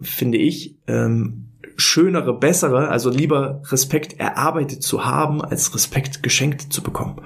finde 0.00 0.38
ich, 0.38 0.76
ähm, 0.86 1.47
schönere, 1.78 2.36
bessere, 2.36 2.88
also 2.88 3.08
lieber 3.08 3.62
Respekt 3.70 4.18
erarbeitet 4.18 4.82
zu 4.82 5.06
haben, 5.06 5.40
als 5.40 5.74
Respekt 5.74 6.22
geschenkt 6.22 6.72
zu 6.72 6.82
bekommen. 6.82 7.22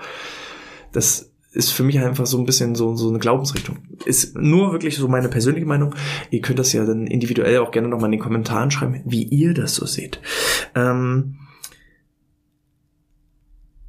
Das 0.93 1.33
ist 1.53 1.71
für 1.71 1.83
mich 1.83 1.99
einfach 1.99 2.27
so 2.27 2.39
ein 2.39 2.45
bisschen 2.45 2.75
so, 2.75 2.95
so 2.95 3.09
eine 3.09 3.19
Glaubensrichtung. 3.19 3.79
Ist 4.05 4.37
nur 4.37 4.73
wirklich 4.73 4.97
so 4.97 5.09
meine 5.09 5.29
persönliche 5.29 5.67
Meinung. 5.67 5.95
Ihr 6.31 6.43
könnt 6.43 6.59
das 6.59 6.73
ja 6.73 6.85
dann 6.85 7.07
individuell 7.07 7.59
auch 7.59 7.71
gerne 7.71 7.89
nochmal 7.89 8.07
in 8.07 8.13
den 8.13 8.21
Kommentaren 8.21 8.71
schreiben, 8.71 9.03
wie 9.07 9.25
ihr 9.25 9.55
das 9.55 9.75
so 9.75 9.87
seht. 9.87 10.21
Ähm, 10.75 11.39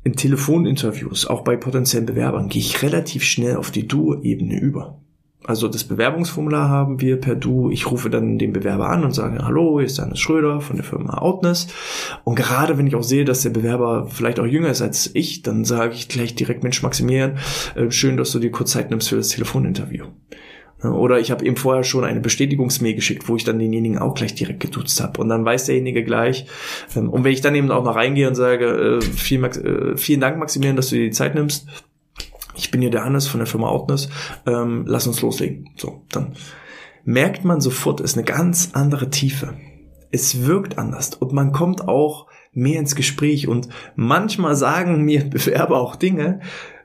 in 0.05 0.15
Telefoninterviews, 0.15 1.25
auch 1.25 1.43
bei 1.43 1.57
potenziellen 1.57 2.05
Bewerbern, 2.05 2.49
gehe 2.49 2.61
ich 2.61 2.81
relativ 2.81 3.23
schnell 3.23 3.57
auf 3.57 3.71
die 3.71 3.87
Du-Ebene 3.87 4.59
über. 4.59 5.02
Also 5.45 5.67
das 5.67 5.83
Bewerbungsformular 5.83 6.69
haben 6.69 7.01
wir 7.01 7.19
per 7.19 7.35
Du. 7.35 7.69
Ich 7.69 7.91
rufe 7.91 8.09
dann 8.09 8.37
den 8.37 8.53
Bewerber 8.53 8.89
an 8.89 9.03
und 9.03 9.11
sage, 9.11 9.43
hallo, 9.43 9.79
hier 9.79 9.87
ist 9.87 9.97
Dennis 9.97 10.19
Schröder 10.19 10.61
von 10.61 10.77
der 10.77 10.85
Firma 10.85 11.17
Outness. 11.17 11.67
Und 12.23 12.35
gerade 12.35 12.77
wenn 12.77 12.87
ich 12.87 12.95
auch 12.95 13.03
sehe, 13.03 13.25
dass 13.25 13.41
der 13.41 13.49
Bewerber 13.49 14.07
vielleicht 14.09 14.39
auch 14.39 14.45
jünger 14.45 14.69
ist 14.69 14.81
als 14.81 15.11
ich, 15.13 15.41
dann 15.41 15.65
sage 15.65 15.93
ich 15.95 16.07
gleich 16.07 16.35
direkt, 16.35 16.63
Mensch 16.63 16.81
Maximilian, 16.81 17.37
äh, 17.75 17.91
schön, 17.91 18.15
dass 18.15 18.31
du 18.31 18.39
dir 18.39 18.51
kurz 18.51 18.71
Zeit 18.71 18.89
nimmst 18.89 19.09
für 19.09 19.17
das 19.17 19.29
Telefoninterview. 19.29 20.05
Oder 20.83 21.19
ich 21.19 21.31
habe 21.31 21.45
ihm 21.45 21.55
vorher 21.55 21.83
schon 21.83 22.03
eine 22.03 22.19
Bestätigungsmail 22.19 22.95
geschickt, 22.95 23.29
wo 23.29 23.35
ich 23.35 23.43
dann 23.43 23.59
denjenigen 23.59 23.99
auch 23.99 24.15
gleich 24.15 24.35
direkt 24.35 24.59
geduzt 24.59 25.01
habe. 25.01 25.21
Und 25.21 25.29
dann 25.29 25.45
weiß 25.45 25.65
derjenige 25.65 26.03
gleich. 26.03 26.45
Ähm, 26.95 27.09
und 27.09 27.23
wenn 27.23 27.31
ich 27.31 27.41
dann 27.41 27.55
eben 27.55 27.71
auch 27.71 27.83
noch 27.83 27.95
reingehe 27.95 28.27
und 28.27 28.35
sage, 28.35 28.65
äh, 28.65 29.01
vielen, 29.01 29.43
äh, 29.45 29.97
vielen 29.97 30.19
Dank 30.19 30.37
Maximilian, 30.37 30.75
dass 30.75 30.89
du 30.89 30.95
dir 30.95 31.05
die 31.05 31.11
Zeit 31.11 31.35
nimmst, 31.35 31.67
ich 32.55 32.71
bin 32.71 32.81
hier 32.81 32.91
der 32.91 33.03
Hannes 33.03 33.27
von 33.27 33.39
der 33.39 33.47
Firma 33.47 33.67
Outness, 33.67 34.09
ähm, 34.45 34.85
lass 34.87 35.07
uns 35.07 35.21
loslegen. 35.21 35.69
So, 35.75 36.05
dann 36.11 36.33
merkt 37.03 37.43
man 37.43 37.61
sofort, 37.61 38.01
ist 38.01 38.17
eine 38.17 38.25
ganz 38.25 38.71
andere 38.73 39.09
Tiefe. 39.09 39.55
Es 40.11 40.45
wirkt 40.45 40.77
anders 40.77 41.15
und 41.15 41.33
man 41.33 41.51
kommt 41.51 41.87
auch 41.87 42.27
mehr 42.53 42.79
ins 42.79 42.95
Gespräch 42.95 43.47
und 43.47 43.69
manchmal 43.95 44.55
sagen 44.55 45.01
mir 45.01 45.23
Bewerber 45.29 45.79
auch 45.79 45.95
Dinge, 45.95 46.39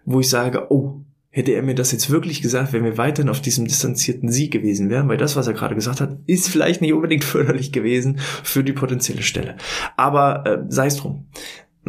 wo 0.04 0.20
ich 0.20 0.28
sage, 0.30 0.72
oh, 0.72 1.02
hätte 1.30 1.52
er 1.52 1.62
mir 1.62 1.74
das 1.74 1.92
jetzt 1.92 2.10
wirklich 2.10 2.40
gesagt, 2.40 2.72
wenn 2.72 2.84
wir 2.84 2.96
weiterhin 2.96 3.28
auf 3.28 3.40
diesem 3.40 3.66
distanzierten 3.66 4.30
Sie 4.30 4.48
gewesen 4.48 4.88
wären, 4.88 5.08
weil 5.08 5.18
das, 5.18 5.36
was 5.36 5.46
er 5.46 5.52
gerade 5.52 5.74
gesagt 5.74 6.00
hat, 6.00 6.16
ist 6.26 6.48
vielleicht 6.48 6.80
nicht 6.80 6.94
unbedingt 6.94 7.22
förderlich 7.24 7.70
gewesen 7.70 8.18
für 8.18 8.64
die 8.64 8.72
potenzielle 8.72 9.22
Stelle. 9.22 9.56
Aber 9.96 10.46
äh, 10.46 10.64
sei 10.68 10.86
es 10.86 10.96
drum. 10.96 11.26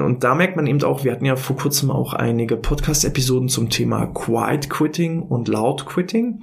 Und 0.02 0.24
da 0.24 0.36
merkt 0.36 0.56
man 0.56 0.68
eben 0.68 0.82
auch, 0.84 1.04
wir 1.04 1.12
hatten 1.12 1.26
ja 1.26 1.36
vor 1.36 1.56
kurzem 1.56 1.92
auch 1.92 2.14
einige 2.14 2.58
Podcast-Episoden 2.58 3.50
zum 3.50 3.70
Thema 3.70 4.06
Quiet 4.08 4.70
Quitting 4.70 5.22
und 5.22 5.48
Loud 5.48 5.86
Quitting. 5.86 6.42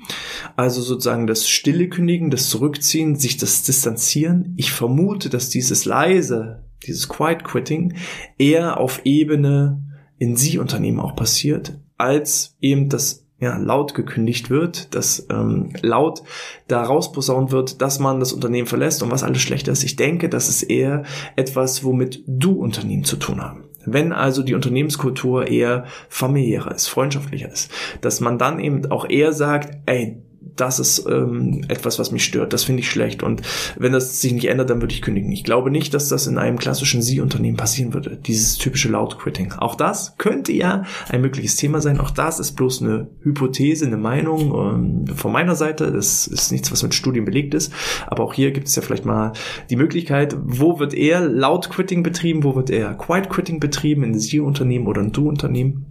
Also 0.57 0.81
sozusagen 0.81 1.27
das 1.27 1.49
stille 1.49 1.89
Kündigen, 1.89 2.31
das 2.31 2.49
Zurückziehen, 2.49 3.17
sich 3.17 3.37
das 3.37 3.63
Distanzieren. 3.63 4.55
Ich 4.57 4.73
vermute, 4.73 5.29
dass 5.29 5.49
dieses 5.49 5.85
leise, 5.85 6.65
dieses 6.87 7.09
Quiet 7.09 7.45
Quitting 7.45 7.95
eher 8.39 8.79
auf 8.79 9.01
Ebene 9.05 9.83
in 10.19 10.37
Sie-Unternehmen 10.37 11.01
auch 11.01 11.17
passiert, 11.17 11.79
als 11.99 12.57
eben 12.61 12.89
das 12.89 13.26
ja, 13.39 13.57
laut 13.59 13.95
gekündigt 13.95 14.49
wird, 14.49 14.95
dass 14.95 15.27
ähm, 15.31 15.71
laut 15.83 16.23
da 16.69 16.83
rausposaunt 16.83 17.51
wird, 17.51 17.83
dass 17.83 17.99
man 17.99 18.19
das 18.19 18.33
Unternehmen 18.33 18.67
verlässt 18.67 19.03
und 19.03 19.11
was 19.11 19.23
alles 19.23 19.43
schlechter 19.43 19.73
ist. 19.73 19.85
Ich 19.85 19.97
denke, 19.97 20.29
das 20.29 20.49
ist 20.49 20.63
eher 20.63 21.05
etwas, 21.37 21.85
womit 21.85 22.23
du 22.27 22.53
Unternehmen 22.53 23.05
zu 23.05 23.17
tun 23.17 23.43
haben. 23.43 23.65
Wenn 23.85 24.13
also 24.13 24.43
die 24.43 24.55
Unternehmenskultur 24.55 25.47
eher 25.47 25.85
familiärer 26.09 26.75
ist, 26.75 26.89
freundschaftlicher 26.89 27.51
ist, 27.51 27.71
dass 28.01 28.21
man 28.21 28.39
dann 28.39 28.59
eben 28.59 28.91
auch 28.91 29.09
eher 29.09 29.33
sagt, 29.33 29.79
ey, 29.87 30.23
das 30.55 30.79
ist 30.79 31.07
ähm, 31.09 31.65
etwas, 31.69 31.99
was 31.99 32.13
mich 32.13 32.25
stört. 32.25 32.53
Das 32.53 32.65
finde 32.65 32.81
ich 32.81 32.91
schlecht. 32.91 33.23
Und 33.23 33.43
wenn 33.77 33.93
das 33.93 34.21
sich 34.21 34.33
nicht 34.33 34.47
ändert, 34.47 34.71
dann 34.71 34.81
würde 34.81 34.95
ich 34.95 35.03
kündigen. 35.03 35.33
Ich 35.33 35.45
glaube 35.45 35.71
nicht, 35.71 35.95
dass 35.95 36.09
das 36.09 36.27
in 36.27 36.39
einem 36.39 36.59
klassischen 36.59 37.03
Sie-Unternehmen 37.03 37.57
passieren 37.57 37.95
würde. 37.95 38.17
Dieses 38.17 38.59
typische 38.59 38.89
Loud-Quitting. 38.89 39.55
Auch 39.59 39.75
das 39.75 40.17
könnte 40.19 40.53
ja 40.53 40.85
ein 41.09 41.21
mögliches 41.21 41.57
Thema 41.57 41.81
sein. 41.81 42.01
Auch 42.01 42.11
das 42.11 42.39
ist 42.39 42.53
bloß 42.53 42.83
eine 42.83 43.09
Hypothese, 43.23 43.87
eine 43.87 43.97
Meinung 43.97 45.07
ähm, 45.09 45.17
von 45.17 45.33
meiner 45.33 45.57
Seite. 45.57 45.91
Das 45.91 46.27
ist 46.27 46.53
nichts, 46.53 46.71
was 46.71 46.83
mit 46.83 46.95
Studien 46.95 47.25
belegt 47.25 47.55
ist. 47.55 47.73
Aber 48.07 48.23
auch 48.25 48.35
hier 48.35 48.53
gibt 48.53 48.69
es 48.69 48.77
ja 48.77 48.83
vielleicht 48.83 49.05
mal 49.05 49.33
die 49.71 49.77
Möglichkeit, 49.77 50.37
wo 50.45 50.79
wird 50.79 50.95
eher 50.95 51.21
Loud-Quitting 51.21 52.03
betrieben, 52.03 52.45
wo 52.45 52.55
wird 52.55 52.71
eher 52.71 52.95
Quiet-Quitting 52.95 53.61
betrieben, 53.61 54.05
in 54.05 54.19
Sie-Unternehmen 54.19 54.87
oder 54.87 55.03
ein 55.03 55.13
Du-Unternehmen. 55.13 55.87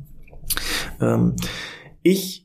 Ähm, 1.01 1.35
ich 2.03 2.44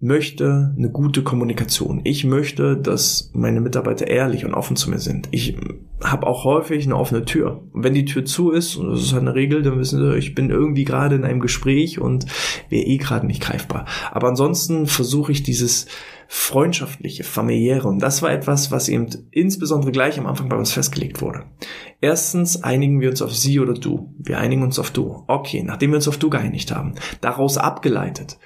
möchte 0.00 0.74
eine 0.76 0.90
gute 0.90 1.24
Kommunikation. 1.24 2.00
Ich 2.04 2.24
möchte, 2.24 2.76
dass 2.76 3.30
meine 3.34 3.60
Mitarbeiter 3.60 4.06
ehrlich 4.06 4.44
und 4.44 4.54
offen 4.54 4.76
zu 4.76 4.90
mir 4.90 5.00
sind. 5.00 5.28
Ich 5.32 5.56
habe 6.04 6.28
auch 6.28 6.44
häufig 6.44 6.84
eine 6.84 6.96
offene 6.96 7.24
Tür. 7.24 7.64
Und 7.72 7.82
wenn 7.82 7.94
die 7.94 8.04
Tür 8.04 8.24
zu 8.24 8.52
ist, 8.52 8.76
und 8.76 8.90
das 8.90 9.00
ist 9.00 9.12
halt 9.12 9.22
eine 9.22 9.34
Regel, 9.34 9.62
dann 9.62 9.78
wissen 9.78 9.98
sie, 9.98 10.16
ich 10.16 10.36
bin 10.36 10.50
irgendwie 10.50 10.84
gerade 10.84 11.16
in 11.16 11.24
einem 11.24 11.40
Gespräch 11.40 11.98
und 11.98 12.26
wäre 12.68 12.84
eh 12.84 12.96
gerade 12.98 13.26
nicht 13.26 13.42
greifbar. 13.42 13.86
Aber 14.12 14.28
ansonsten 14.28 14.86
versuche 14.86 15.32
ich 15.32 15.42
dieses 15.42 15.86
freundschaftliche, 16.28 17.24
familiäre. 17.24 17.88
Und 17.88 17.98
das 18.00 18.22
war 18.22 18.30
etwas, 18.30 18.70
was 18.70 18.88
eben 18.88 19.08
insbesondere 19.32 19.90
gleich 19.90 20.16
am 20.20 20.26
Anfang 20.26 20.48
bei 20.48 20.56
uns 20.56 20.70
festgelegt 20.70 21.20
wurde. 21.20 21.46
Erstens 22.00 22.62
einigen 22.62 23.00
wir 23.00 23.10
uns 23.10 23.22
auf 23.22 23.34
sie 23.34 23.58
oder 23.58 23.74
du. 23.74 24.14
Wir 24.18 24.38
einigen 24.38 24.62
uns 24.62 24.78
auf 24.78 24.92
du. 24.92 25.24
Okay, 25.26 25.64
nachdem 25.64 25.90
wir 25.90 25.96
uns 25.96 26.06
auf 26.06 26.18
du 26.18 26.30
geeinigt 26.30 26.72
haben, 26.72 26.94
daraus 27.20 27.58
abgeleitet 27.58 28.38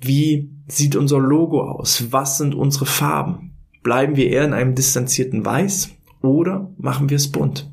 wie 0.00 0.50
sieht 0.66 0.96
unser 0.96 1.18
Logo 1.18 1.62
aus? 1.62 2.06
Was 2.10 2.38
sind 2.38 2.54
unsere 2.54 2.86
Farben? 2.86 3.52
Bleiben 3.82 4.16
wir 4.16 4.28
eher 4.28 4.44
in 4.44 4.52
einem 4.52 4.74
distanzierten 4.74 5.44
Weiß 5.44 5.90
oder 6.20 6.70
machen 6.78 7.10
wir 7.10 7.16
es 7.16 7.30
bunt? 7.30 7.70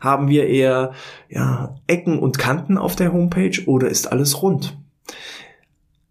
Haben 0.00 0.28
wir 0.28 0.46
eher 0.46 0.92
ja, 1.28 1.76
Ecken 1.86 2.18
und 2.18 2.38
Kanten 2.38 2.78
auf 2.78 2.96
der 2.96 3.12
Homepage 3.12 3.64
oder 3.66 3.88
ist 3.88 4.10
alles 4.12 4.42
rund? 4.42 4.78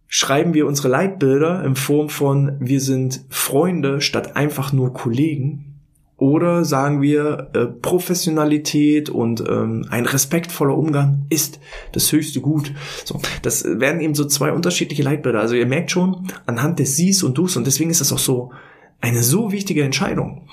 Schreiben 0.08 0.54
wir 0.54 0.66
unsere 0.66 0.88
Leitbilder 0.88 1.64
in 1.64 1.76
Form 1.76 2.10
von 2.10 2.58
wir 2.60 2.80
sind 2.80 3.26
Freunde 3.30 4.02
statt 4.02 4.36
einfach 4.36 4.72
nur 4.72 4.94
Kollegen? 4.94 5.75
Oder 6.18 6.64
sagen 6.64 7.02
wir, 7.02 7.50
äh, 7.54 7.66
Professionalität 7.66 9.10
und 9.10 9.42
ähm, 9.42 9.86
ein 9.90 10.06
respektvoller 10.06 10.78
Umgang 10.78 11.26
ist 11.30 11.60
das 11.92 12.10
höchste 12.12 12.40
Gut. 12.40 12.72
So, 13.04 13.20
das 13.42 13.66
werden 13.66 14.00
eben 14.00 14.16
so 14.16 14.24
zwei 14.26 14.54
unterschiedliche 14.54 15.04
Leitbilder. 15.04 15.42
Also 15.42 15.56
ihr 15.56 15.66
merkt 15.66 15.92
schon, 15.92 16.28
anhand 16.46 16.80
des 16.80 16.96
Sies 16.96 17.22
und 17.22 17.38
Dus, 17.38 17.58
und 17.58 17.68
deswegen 17.68 17.90
ist 17.90 18.00
das 18.00 18.14
auch 18.14 18.20
so 18.20 18.52
eine 19.02 19.24
so 19.24 19.52
wichtige 19.52 19.84
Entscheidung. 19.84 20.48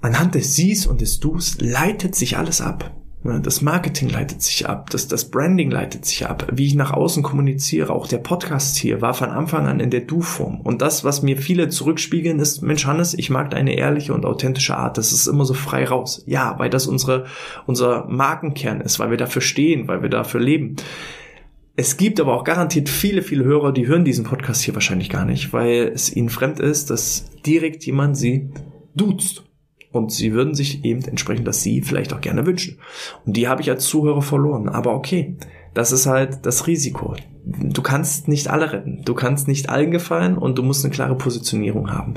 Anhand 0.00 0.34
des 0.34 0.56
Sies 0.56 0.86
und 0.86 1.02
des 1.02 1.20
Dus 1.20 1.58
leitet 1.60 2.14
sich 2.14 2.38
alles 2.38 2.62
ab. 2.62 2.94
Das 3.24 3.62
Marketing 3.62 4.10
leitet 4.10 4.42
sich 4.42 4.68
ab, 4.68 4.90
das, 4.90 5.08
das 5.08 5.30
Branding 5.30 5.70
leitet 5.70 6.04
sich 6.04 6.26
ab, 6.26 6.46
wie 6.52 6.66
ich 6.66 6.74
nach 6.74 6.92
außen 6.92 7.22
kommuniziere, 7.22 7.90
auch 7.90 8.06
der 8.06 8.18
Podcast 8.18 8.76
hier 8.76 9.00
war 9.00 9.14
von 9.14 9.30
Anfang 9.30 9.66
an 9.66 9.80
in 9.80 9.88
der 9.88 10.02
Du-Form. 10.02 10.60
Und 10.60 10.82
das, 10.82 11.04
was 11.04 11.22
mir 11.22 11.38
viele 11.38 11.70
zurückspiegeln, 11.70 12.38
ist, 12.38 12.60
Mensch 12.60 12.84
Hannes, 12.84 13.14
ich 13.14 13.30
mag 13.30 13.50
deine 13.50 13.76
ehrliche 13.76 14.12
und 14.12 14.26
authentische 14.26 14.76
Art, 14.76 14.98
das 14.98 15.12
ist 15.12 15.26
immer 15.26 15.46
so 15.46 15.54
frei 15.54 15.86
raus. 15.86 16.22
Ja, 16.26 16.58
weil 16.58 16.68
das 16.68 16.86
unsere, 16.86 17.24
unser 17.64 18.04
Markenkern 18.10 18.82
ist, 18.82 18.98
weil 18.98 19.08
wir 19.08 19.16
dafür 19.16 19.40
stehen, 19.40 19.88
weil 19.88 20.02
wir 20.02 20.10
dafür 20.10 20.40
leben. 20.40 20.76
Es 21.76 21.96
gibt 21.96 22.20
aber 22.20 22.34
auch 22.34 22.44
garantiert 22.44 22.90
viele, 22.90 23.22
viele 23.22 23.44
Hörer, 23.44 23.72
die 23.72 23.86
hören 23.86 24.04
diesen 24.04 24.26
Podcast 24.26 24.60
hier 24.60 24.74
wahrscheinlich 24.74 25.08
gar 25.08 25.24
nicht, 25.24 25.54
weil 25.54 25.90
es 25.94 26.14
ihnen 26.14 26.28
fremd 26.28 26.60
ist, 26.60 26.90
dass 26.90 27.30
direkt 27.46 27.86
jemand 27.86 28.18
sie 28.18 28.50
duzt. 28.94 29.44
Und 29.94 30.10
sie 30.10 30.32
würden 30.32 30.54
sich 30.54 30.84
eben 30.84 31.02
entsprechend 31.04 31.46
das 31.46 31.62
Sie 31.62 31.80
vielleicht 31.80 32.12
auch 32.12 32.20
gerne 32.20 32.46
wünschen. 32.46 32.78
Und 33.24 33.36
die 33.36 33.46
habe 33.46 33.62
ich 33.62 33.70
als 33.70 33.86
Zuhörer 33.86 34.22
verloren. 34.22 34.68
Aber 34.68 34.92
okay, 34.92 35.36
das 35.72 35.92
ist 35.92 36.06
halt 36.06 36.44
das 36.46 36.66
Risiko. 36.66 37.14
Du 37.44 37.80
kannst 37.80 38.26
nicht 38.26 38.48
alle 38.48 38.72
retten. 38.72 39.02
Du 39.04 39.14
kannst 39.14 39.46
nicht 39.46 39.68
allen 39.70 39.92
gefallen 39.92 40.36
und 40.36 40.58
du 40.58 40.64
musst 40.64 40.84
eine 40.84 40.92
klare 40.92 41.14
Positionierung 41.14 41.92
haben. 41.92 42.14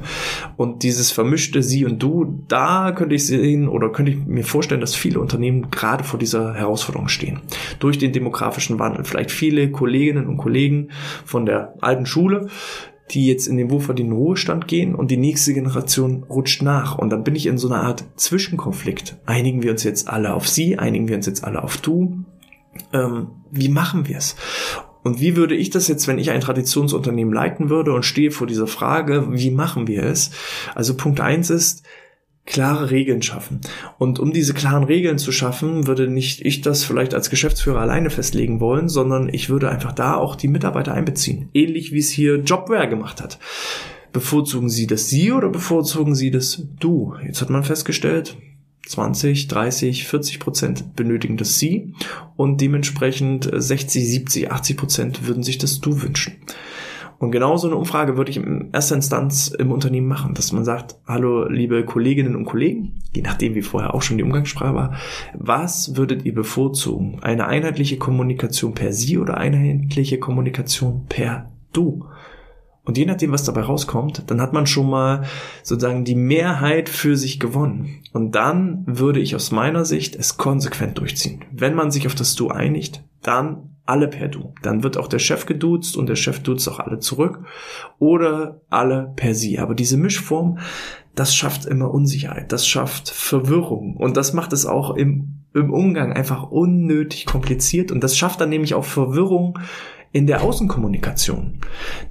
Und 0.56 0.82
dieses 0.82 1.12
vermischte 1.12 1.62
Sie 1.62 1.86
und 1.86 2.02
Du, 2.02 2.44
da 2.48 2.94
könnte 2.94 3.14
ich 3.14 3.28
sehen 3.28 3.68
oder 3.68 3.92
könnte 3.92 4.14
ich 4.14 4.26
mir 4.26 4.44
vorstellen, 4.44 4.82
dass 4.82 4.96
viele 4.96 5.20
Unternehmen 5.20 5.70
gerade 5.70 6.04
vor 6.04 6.18
dieser 6.18 6.56
Herausforderung 6.56 7.10
stehen. 7.10 7.42
Durch 7.78 8.00
den 8.00 8.12
demografischen 8.12 8.80
Wandel. 8.80 9.04
Vielleicht 9.04 9.30
viele 9.30 9.70
Kolleginnen 9.70 10.26
und 10.26 10.38
Kollegen 10.38 10.90
von 11.26 11.46
der 11.46 11.76
alten 11.82 12.08
Schule, 12.08 12.48
die 13.12 13.28
jetzt 13.28 13.48
in 13.48 13.58
den 13.58 13.72
wohlverdienten 13.72 14.16
Ruhestand 14.16 14.68
gehen 14.68 14.96
und 14.96 15.12
die 15.12 15.18
nächste 15.18 15.54
Generation 15.54 16.24
rutscht 16.30 16.62
nach. 16.62 16.98
Und 16.98 17.10
dann 17.10 17.24
bin 17.24 17.36
ich 17.36 17.46
in 17.46 17.58
so 17.58 17.70
einer 17.70 17.84
Art 17.84 18.04
Zwischenkonflikt. 18.16 19.18
Einigen 19.26 19.64
wir 19.64 19.72
uns 19.72 19.84
jetzt 19.84 20.08
alle 20.08 20.34
auf 20.34 20.48
sie, 20.48 20.78
einigen 20.78 21.08
wir 21.08 21.16
uns 21.16 21.26
jetzt 21.26 21.44
alle 21.44 21.64
auf 21.64 21.78
du. 21.78 22.24
Ähm, 22.94 23.28
wie 23.52 23.70
machen 23.70 24.08
wir 24.08 24.18
es? 24.18 24.36
Und 25.04 25.22
wie 25.22 25.38
würde 25.38 25.56
ich 25.56 25.70
das 25.70 25.88
jetzt, 25.88 26.08
wenn 26.08 26.20
ich 26.20 26.32
ein 26.32 26.42
Traditionsunternehmen 26.42 27.34
leiten 27.34 27.70
würde 27.70 27.94
und 27.94 28.04
stehe 28.04 28.32
vor 28.32 28.46
dieser 28.46 28.68
Frage, 28.68 29.28
wie 29.32 29.52
machen 29.52 29.88
wir 29.88 30.04
es? 30.04 30.32
Also 30.76 30.98
Punkt 30.98 31.22
eins 31.22 31.50
ist, 31.50 31.84
klare 32.48 32.90
Regeln 32.90 33.22
schaffen. 33.22 33.62
Und 34.00 34.20
um 34.20 34.34
diese 34.34 34.56
klaren 34.56 34.86
Regeln 34.86 35.20
zu 35.20 35.32
schaffen, 35.32 35.86
würde 35.86 36.08
nicht 36.08 36.44
ich 36.44 36.62
das 36.62 36.84
vielleicht 36.84 37.14
als 37.14 37.30
Geschäftsführer 37.30 37.82
alleine 37.82 38.10
festlegen 38.10 38.60
wollen, 38.60 38.90
sondern 38.90 39.30
ich 39.32 39.50
würde 39.50 39.70
einfach 39.70 39.92
da 39.92 40.16
auch 40.16 40.36
die 40.36 40.48
Mitarbeiter 40.48 40.94
einbeziehen. 40.94 41.50
Ähnlich 41.54 41.92
wie 41.92 42.00
es 42.00 42.10
hier 42.10 42.38
Jobware 42.38 42.90
gemacht 42.90 43.22
hat. 43.22 43.38
Bevorzugen 44.14 44.70
Sie 44.70 44.88
das 44.88 45.10
Sie 45.10 45.32
oder 45.32 45.50
bevorzugen 45.50 46.16
Sie 46.16 46.32
das 46.32 46.64
Du? 46.80 47.14
Jetzt 47.24 47.42
hat 47.42 47.50
man 47.50 47.64
festgestellt, 47.64 48.38
20, 48.88 49.50
30, 49.50 50.08
40 50.08 50.40
Prozent 50.40 50.96
benötigen 50.96 51.36
das 51.36 51.60
Sie 51.60 51.94
und 52.38 52.62
dementsprechend 52.62 53.50
60, 53.54 54.10
70, 54.10 54.52
80 54.52 54.78
Prozent 54.78 55.28
würden 55.28 55.44
sich 55.44 55.58
das 55.58 55.82
Du 55.82 56.02
wünschen. 56.02 56.38
Und 57.20 57.32
genau 57.32 57.58
so 57.58 57.68
eine 57.68 57.76
Umfrage 57.76 58.16
würde 58.16 58.30
ich 58.30 58.38
in 58.38 58.70
erster 58.74 58.96
Instanz 58.96 59.48
im 59.48 59.72
Unternehmen 59.72 60.08
machen, 60.08 60.36
dass 60.36 60.52
man 60.52 60.64
sagt, 60.64 60.98
hallo 61.08 61.48
liebe 61.48 61.84
Kolleginnen 61.84 62.36
und 62.36 62.46
Kollegen, 62.46 63.00
je 63.14 63.24
nachdem 63.24 63.56
wie 63.56 63.64
vorher 63.64 63.96
auch 63.96 64.04
schon 64.04 64.18
die 64.18 64.24
Umgangssprache 64.24 64.76
war, 64.76 64.94
was 65.34 65.96
würdet 65.96 66.26
ihr 66.26 66.36
bevorzugen? 66.36 67.20
Eine 67.22 67.48
einheitliche 67.48 67.98
Kommunikation 67.98 68.74
per 68.76 68.94
Sie 68.94 69.18
oder 69.18 69.38
einheitliche 69.38 70.20
Kommunikation 70.20 71.06
per 71.10 71.50
Du? 71.74 72.06
Und 72.88 72.98
je 72.98 73.06
nachdem, 73.06 73.34
was 73.34 73.44
dabei 73.44 73.62
rauskommt, 73.62 74.24
dann 74.28 74.40
hat 74.40 74.54
man 74.54 74.66
schon 74.66 74.90
mal 74.90 75.26
sozusagen 75.62 76.06
die 76.06 76.16
Mehrheit 76.16 76.88
für 76.88 77.18
sich 77.18 77.38
gewonnen. 77.38 78.02
Und 78.14 78.36
dann 78.36 78.84
würde 78.86 79.20
ich 79.20 79.36
aus 79.36 79.52
meiner 79.52 79.84
Sicht 79.84 80.16
es 80.16 80.38
konsequent 80.38 80.98
durchziehen. 80.98 81.44
Wenn 81.52 81.76
man 81.76 81.92
sich 81.92 82.08
auf 82.08 82.16
das 82.16 82.36
Du 82.36 82.48
einigt, 82.48 83.04
dann 83.22 83.76
alle 83.88 84.08
per 84.08 84.28
Du. 84.28 84.54
Dann 84.62 84.84
wird 84.84 84.98
auch 84.98 85.08
der 85.08 85.20
Chef 85.20 85.46
geduzt 85.46 85.98
und 85.98 86.08
der 86.08 86.16
Chef 86.16 86.40
duzt 86.40 86.68
auch 86.70 86.80
alle 86.80 87.00
zurück. 87.00 87.40
Oder 88.00 88.62
alle 88.70 89.14
per 89.16 89.34
Sie. 89.34 89.60
Aber 89.60 89.74
diese 89.74 89.98
Mischform, 89.98 90.60
das 91.16 91.36
schafft 91.36 91.66
immer 91.66 91.92
Unsicherheit. 91.92 92.52
Das 92.52 92.68
schafft 92.68 93.10
Verwirrung. 93.10 93.98
Und 93.98 94.18
das 94.18 94.34
macht 94.34 94.54
es 94.54 94.66
auch 94.66 94.96
im, 94.96 95.40
im 95.54 95.74
Umgang 95.74 96.14
einfach 96.14 96.52
unnötig 96.52 97.26
kompliziert. 97.26 97.92
Und 97.92 98.04
das 98.04 98.18
schafft 98.18 98.42
dann 98.42 98.50
nämlich 98.50 98.74
auch 98.74 98.86
Verwirrung 98.86 99.58
in 100.12 100.28
der 100.28 100.42
Außenkommunikation. 100.44 101.60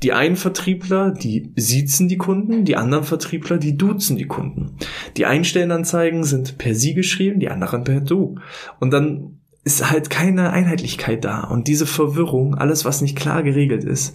Die 0.03 0.13
einen 0.13 0.37
Vertriebler, 0.37 1.11
die 1.11 1.53
siezen 1.57 2.09
die 2.09 2.19
Kunden, 2.19 2.65
die 2.65 2.77
anderen 2.77 3.05
Vertriebler, 3.05 3.59
die 3.59 3.77
duzen 3.77 4.17
die 4.17 4.27
Kunden. 4.27 4.77
Die 5.17 5.27
Einstellenanzeigen 5.27 6.25
sind 6.25 6.59
per 6.59 6.75
Sie 6.75 6.95
geschrieben, 6.95 7.41
die 7.41 7.49
anderen 7.49 7.85
per 7.85 8.01
Du. 8.01 8.37
Und 8.81 8.93
dann 8.93 9.39
ist 9.67 9.91
halt 9.91 10.11
keine 10.11 10.53
Einheitlichkeit 10.53 11.25
da. 11.25 11.41
Und 11.41 11.67
diese 11.67 11.87
Verwirrung, 11.87 12.55
alles, 12.55 12.85
was 12.85 13.01
nicht 13.01 13.17
klar 13.17 13.43
geregelt 13.43 13.83
ist, 13.83 14.15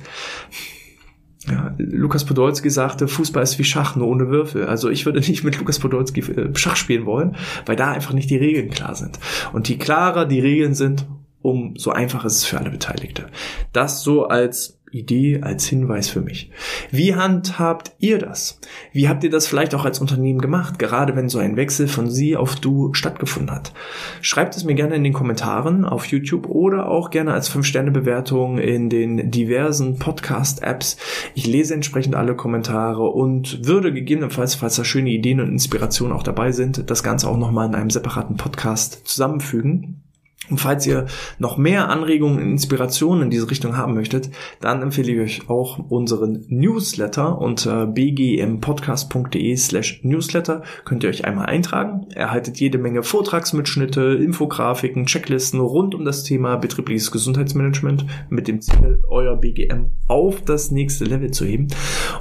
ja, 1.45 1.75
Lukas 1.77 2.23
Podolski 2.23 2.69
sagte, 2.69 3.09
Fußball 3.09 3.43
ist 3.43 3.59
wie 3.59 3.65
Schach, 3.65 3.97
nur 3.97 4.07
ohne 4.07 4.29
Würfel. 4.29 4.67
Also 4.67 4.89
ich 4.89 5.05
würde 5.05 5.19
nicht 5.19 5.43
mit 5.43 5.59
Lukas 5.59 5.79
Podolski 5.79 6.21
äh, 6.21 6.55
Schach 6.55 6.77
spielen 6.77 7.05
wollen, 7.05 7.35
weil 7.65 7.75
da 7.75 7.91
einfach 7.91 8.13
nicht 8.13 8.29
die 8.29 8.37
Regeln 8.37 8.69
klar 8.69 8.95
sind. 8.95 9.19
Und 9.51 9.67
je 9.67 9.75
klarer 9.75 10.25
die 10.25 10.39
Regeln 10.39 10.73
sind, 10.73 11.05
umso 11.41 11.91
einfacher 11.91 12.27
ist 12.27 12.37
es 12.37 12.45
für 12.45 12.57
alle 12.57 12.69
Beteiligte. 12.69 13.25
Das 13.73 14.03
so 14.03 14.27
als 14.27 14.79
Idee, 14.91 15.41
als 15.41 15.65
Hinweis 15.65 16.09
für 16.09 16.21
mich. 16.21 16.51
Wie 16.91 17.15
handhabt 17.15 17.93
ihr 17.99 18.19
das? 18.19 18.59
Wie 18.91 19.07
habt 19.07 19.23
ihr 19.23 19.29
das 19.29 19.47
vielleicht 19.47 19.73
auch 19.73 19.85
als 19.85 19.99
Unternehmen 19.99 20.41
gemacht, 20.41 20.79
gerade 20.79 21.15
wenn 21.15 21.29
so 21.29 21.39
ein 21.39 21.55
Wechsel 21.55 21.87
von 21.87 22.09
Sie 22.09 22.35
auf 22.35 22.55
Du 22.57 22.93
stattgefunden 22.93 23.55
hat? 23.55 23.73
Schreibt 24.21 24.55
es 24.55 24.63
mir 24.63 24.75
gerne 24.75 24.95
in 24.95 25.03
den 25.03 25.13
Kommentaren 25.13 25.85
auf 25.85 26.05
YouTube 26.05 26.47
oder 26.47 26.89
auch 26.89 27.09
gerne 27.09 27.33
als 27.33 27.49
5-Sterne-Bewertung 27.49 28.57
in 28.57 28.89
den 28.89 29.31
diversen 29.31 29.97
Podcast-Apps. 29.97 30.97
Ich 31.35 31.47
lese 31.47 31.73
entsprechend 31.73 32.15
alle 32.15 32.35
Kommentare 32.35 33.03
und 33.03 33.65
würde 33.65 33.93
gegebenenfalls, 33.93 34.55
falls 34.55 34.75
da 34.75 34.83
schöne 34.83 35.09
Ideen 35.09 35.39
und 35.39 35.49
Inspirationen 35.49 36.15
auch 36.15 36.23
dabei 36.23 36.51
sind, 36.51 36.89
das 36.89 37.03
Ganze 37.03 37.29
auch 37.29 37.37
nochmal 37.37 37.67
in 37.67 37.75
einem 37.75 37.89
separaten 37.89 38.35
Podcast 38.35 39.07
zusammenfügen. 39.07 40.03
Und 40.51 40.57
falls 40.57 40.85
ihr 40.85 41.05
noch 41.39 41.57
mehr 41.57 41.89
Anregungen 41.89 42.37
und 42.37 42.51
Inspirationen 42.51 43.23
in 43.23 43.29
diese 43.29 43.49
Richtung 43.49 43.77
haben 43.77 43.93
möchtet, 43.93 44.29
dann 44.59 44.81
empfehle 44.81 45.13
ich 45.13 45.19
euch 45.19 45.49
auch 45.49 45.79
unseren 45.89 46.45
Newsletter 46.49 47.39
unter 47.39 47.87
bgmpodcast.de 47.87 49.55
slash 49.55 50.01
Newsletter. 50.03 50.63
Könnt 50.83 51.03
ihr 51.03 51.09
euch 51.09 51.23
einmal 51.25 51.45
eintragen. 51.45 52.07
Erhaltet 52.13 52.59
jede 52.59 52.77
Menge 52.77 53.01
Vortragsmitschnitte, 53.01 54.01
Infografiken, 54.21 55.05
Checklisten 55.05 55.61
rund 55.61 55.95
um 55.95 56.03
das 56.03 56.23
Thema 56.23 56.57
betriebliches 56.57 57.11
Gesundheitsmanagement 57.11 58.05
mit 58.29 58.49
dem 58.49 58.59
Ziel, 58.61 59.01
euer 59.07 59.37
BGM 59.37 59.91
auf 60.07 60.41
das 60.41 60.69
nächste 60.69 61.05
Level 61.05 61.31
zu 61.31 61.45
heben. 61.45 61.67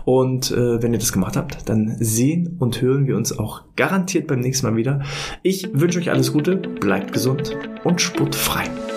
Und 0.05 0.53
äh, 0.53 0.81
wenn 0.81 0.93
ihr 0.93 1.01
das 1.01 1.13
gemacht 1.13 1.37
habt, 1.37 1.69
dann 1.69 1.97
sehen 1.99 2.57
und 2.61 2.81
hören 2.81 3.09
wir 3.09 3.17
uns 3.17 3.37
auch 3.37 3.63
garantiert 3.75 4.29
beim 4.29 4.41
nächsten 4.41 4.67
Mal 4.67 4.77
wieder. 4.77 5.03
Ich 5.43 5.69
wünsche 5.73 5.99
euch 5.99 6.11
alles 6.11 6.33
Gute, 6.33 6.57
bleibt 6.57 7.13
gesund 7.13 7.57
und 7.83 8.01
sportfrei. 8.21 8.90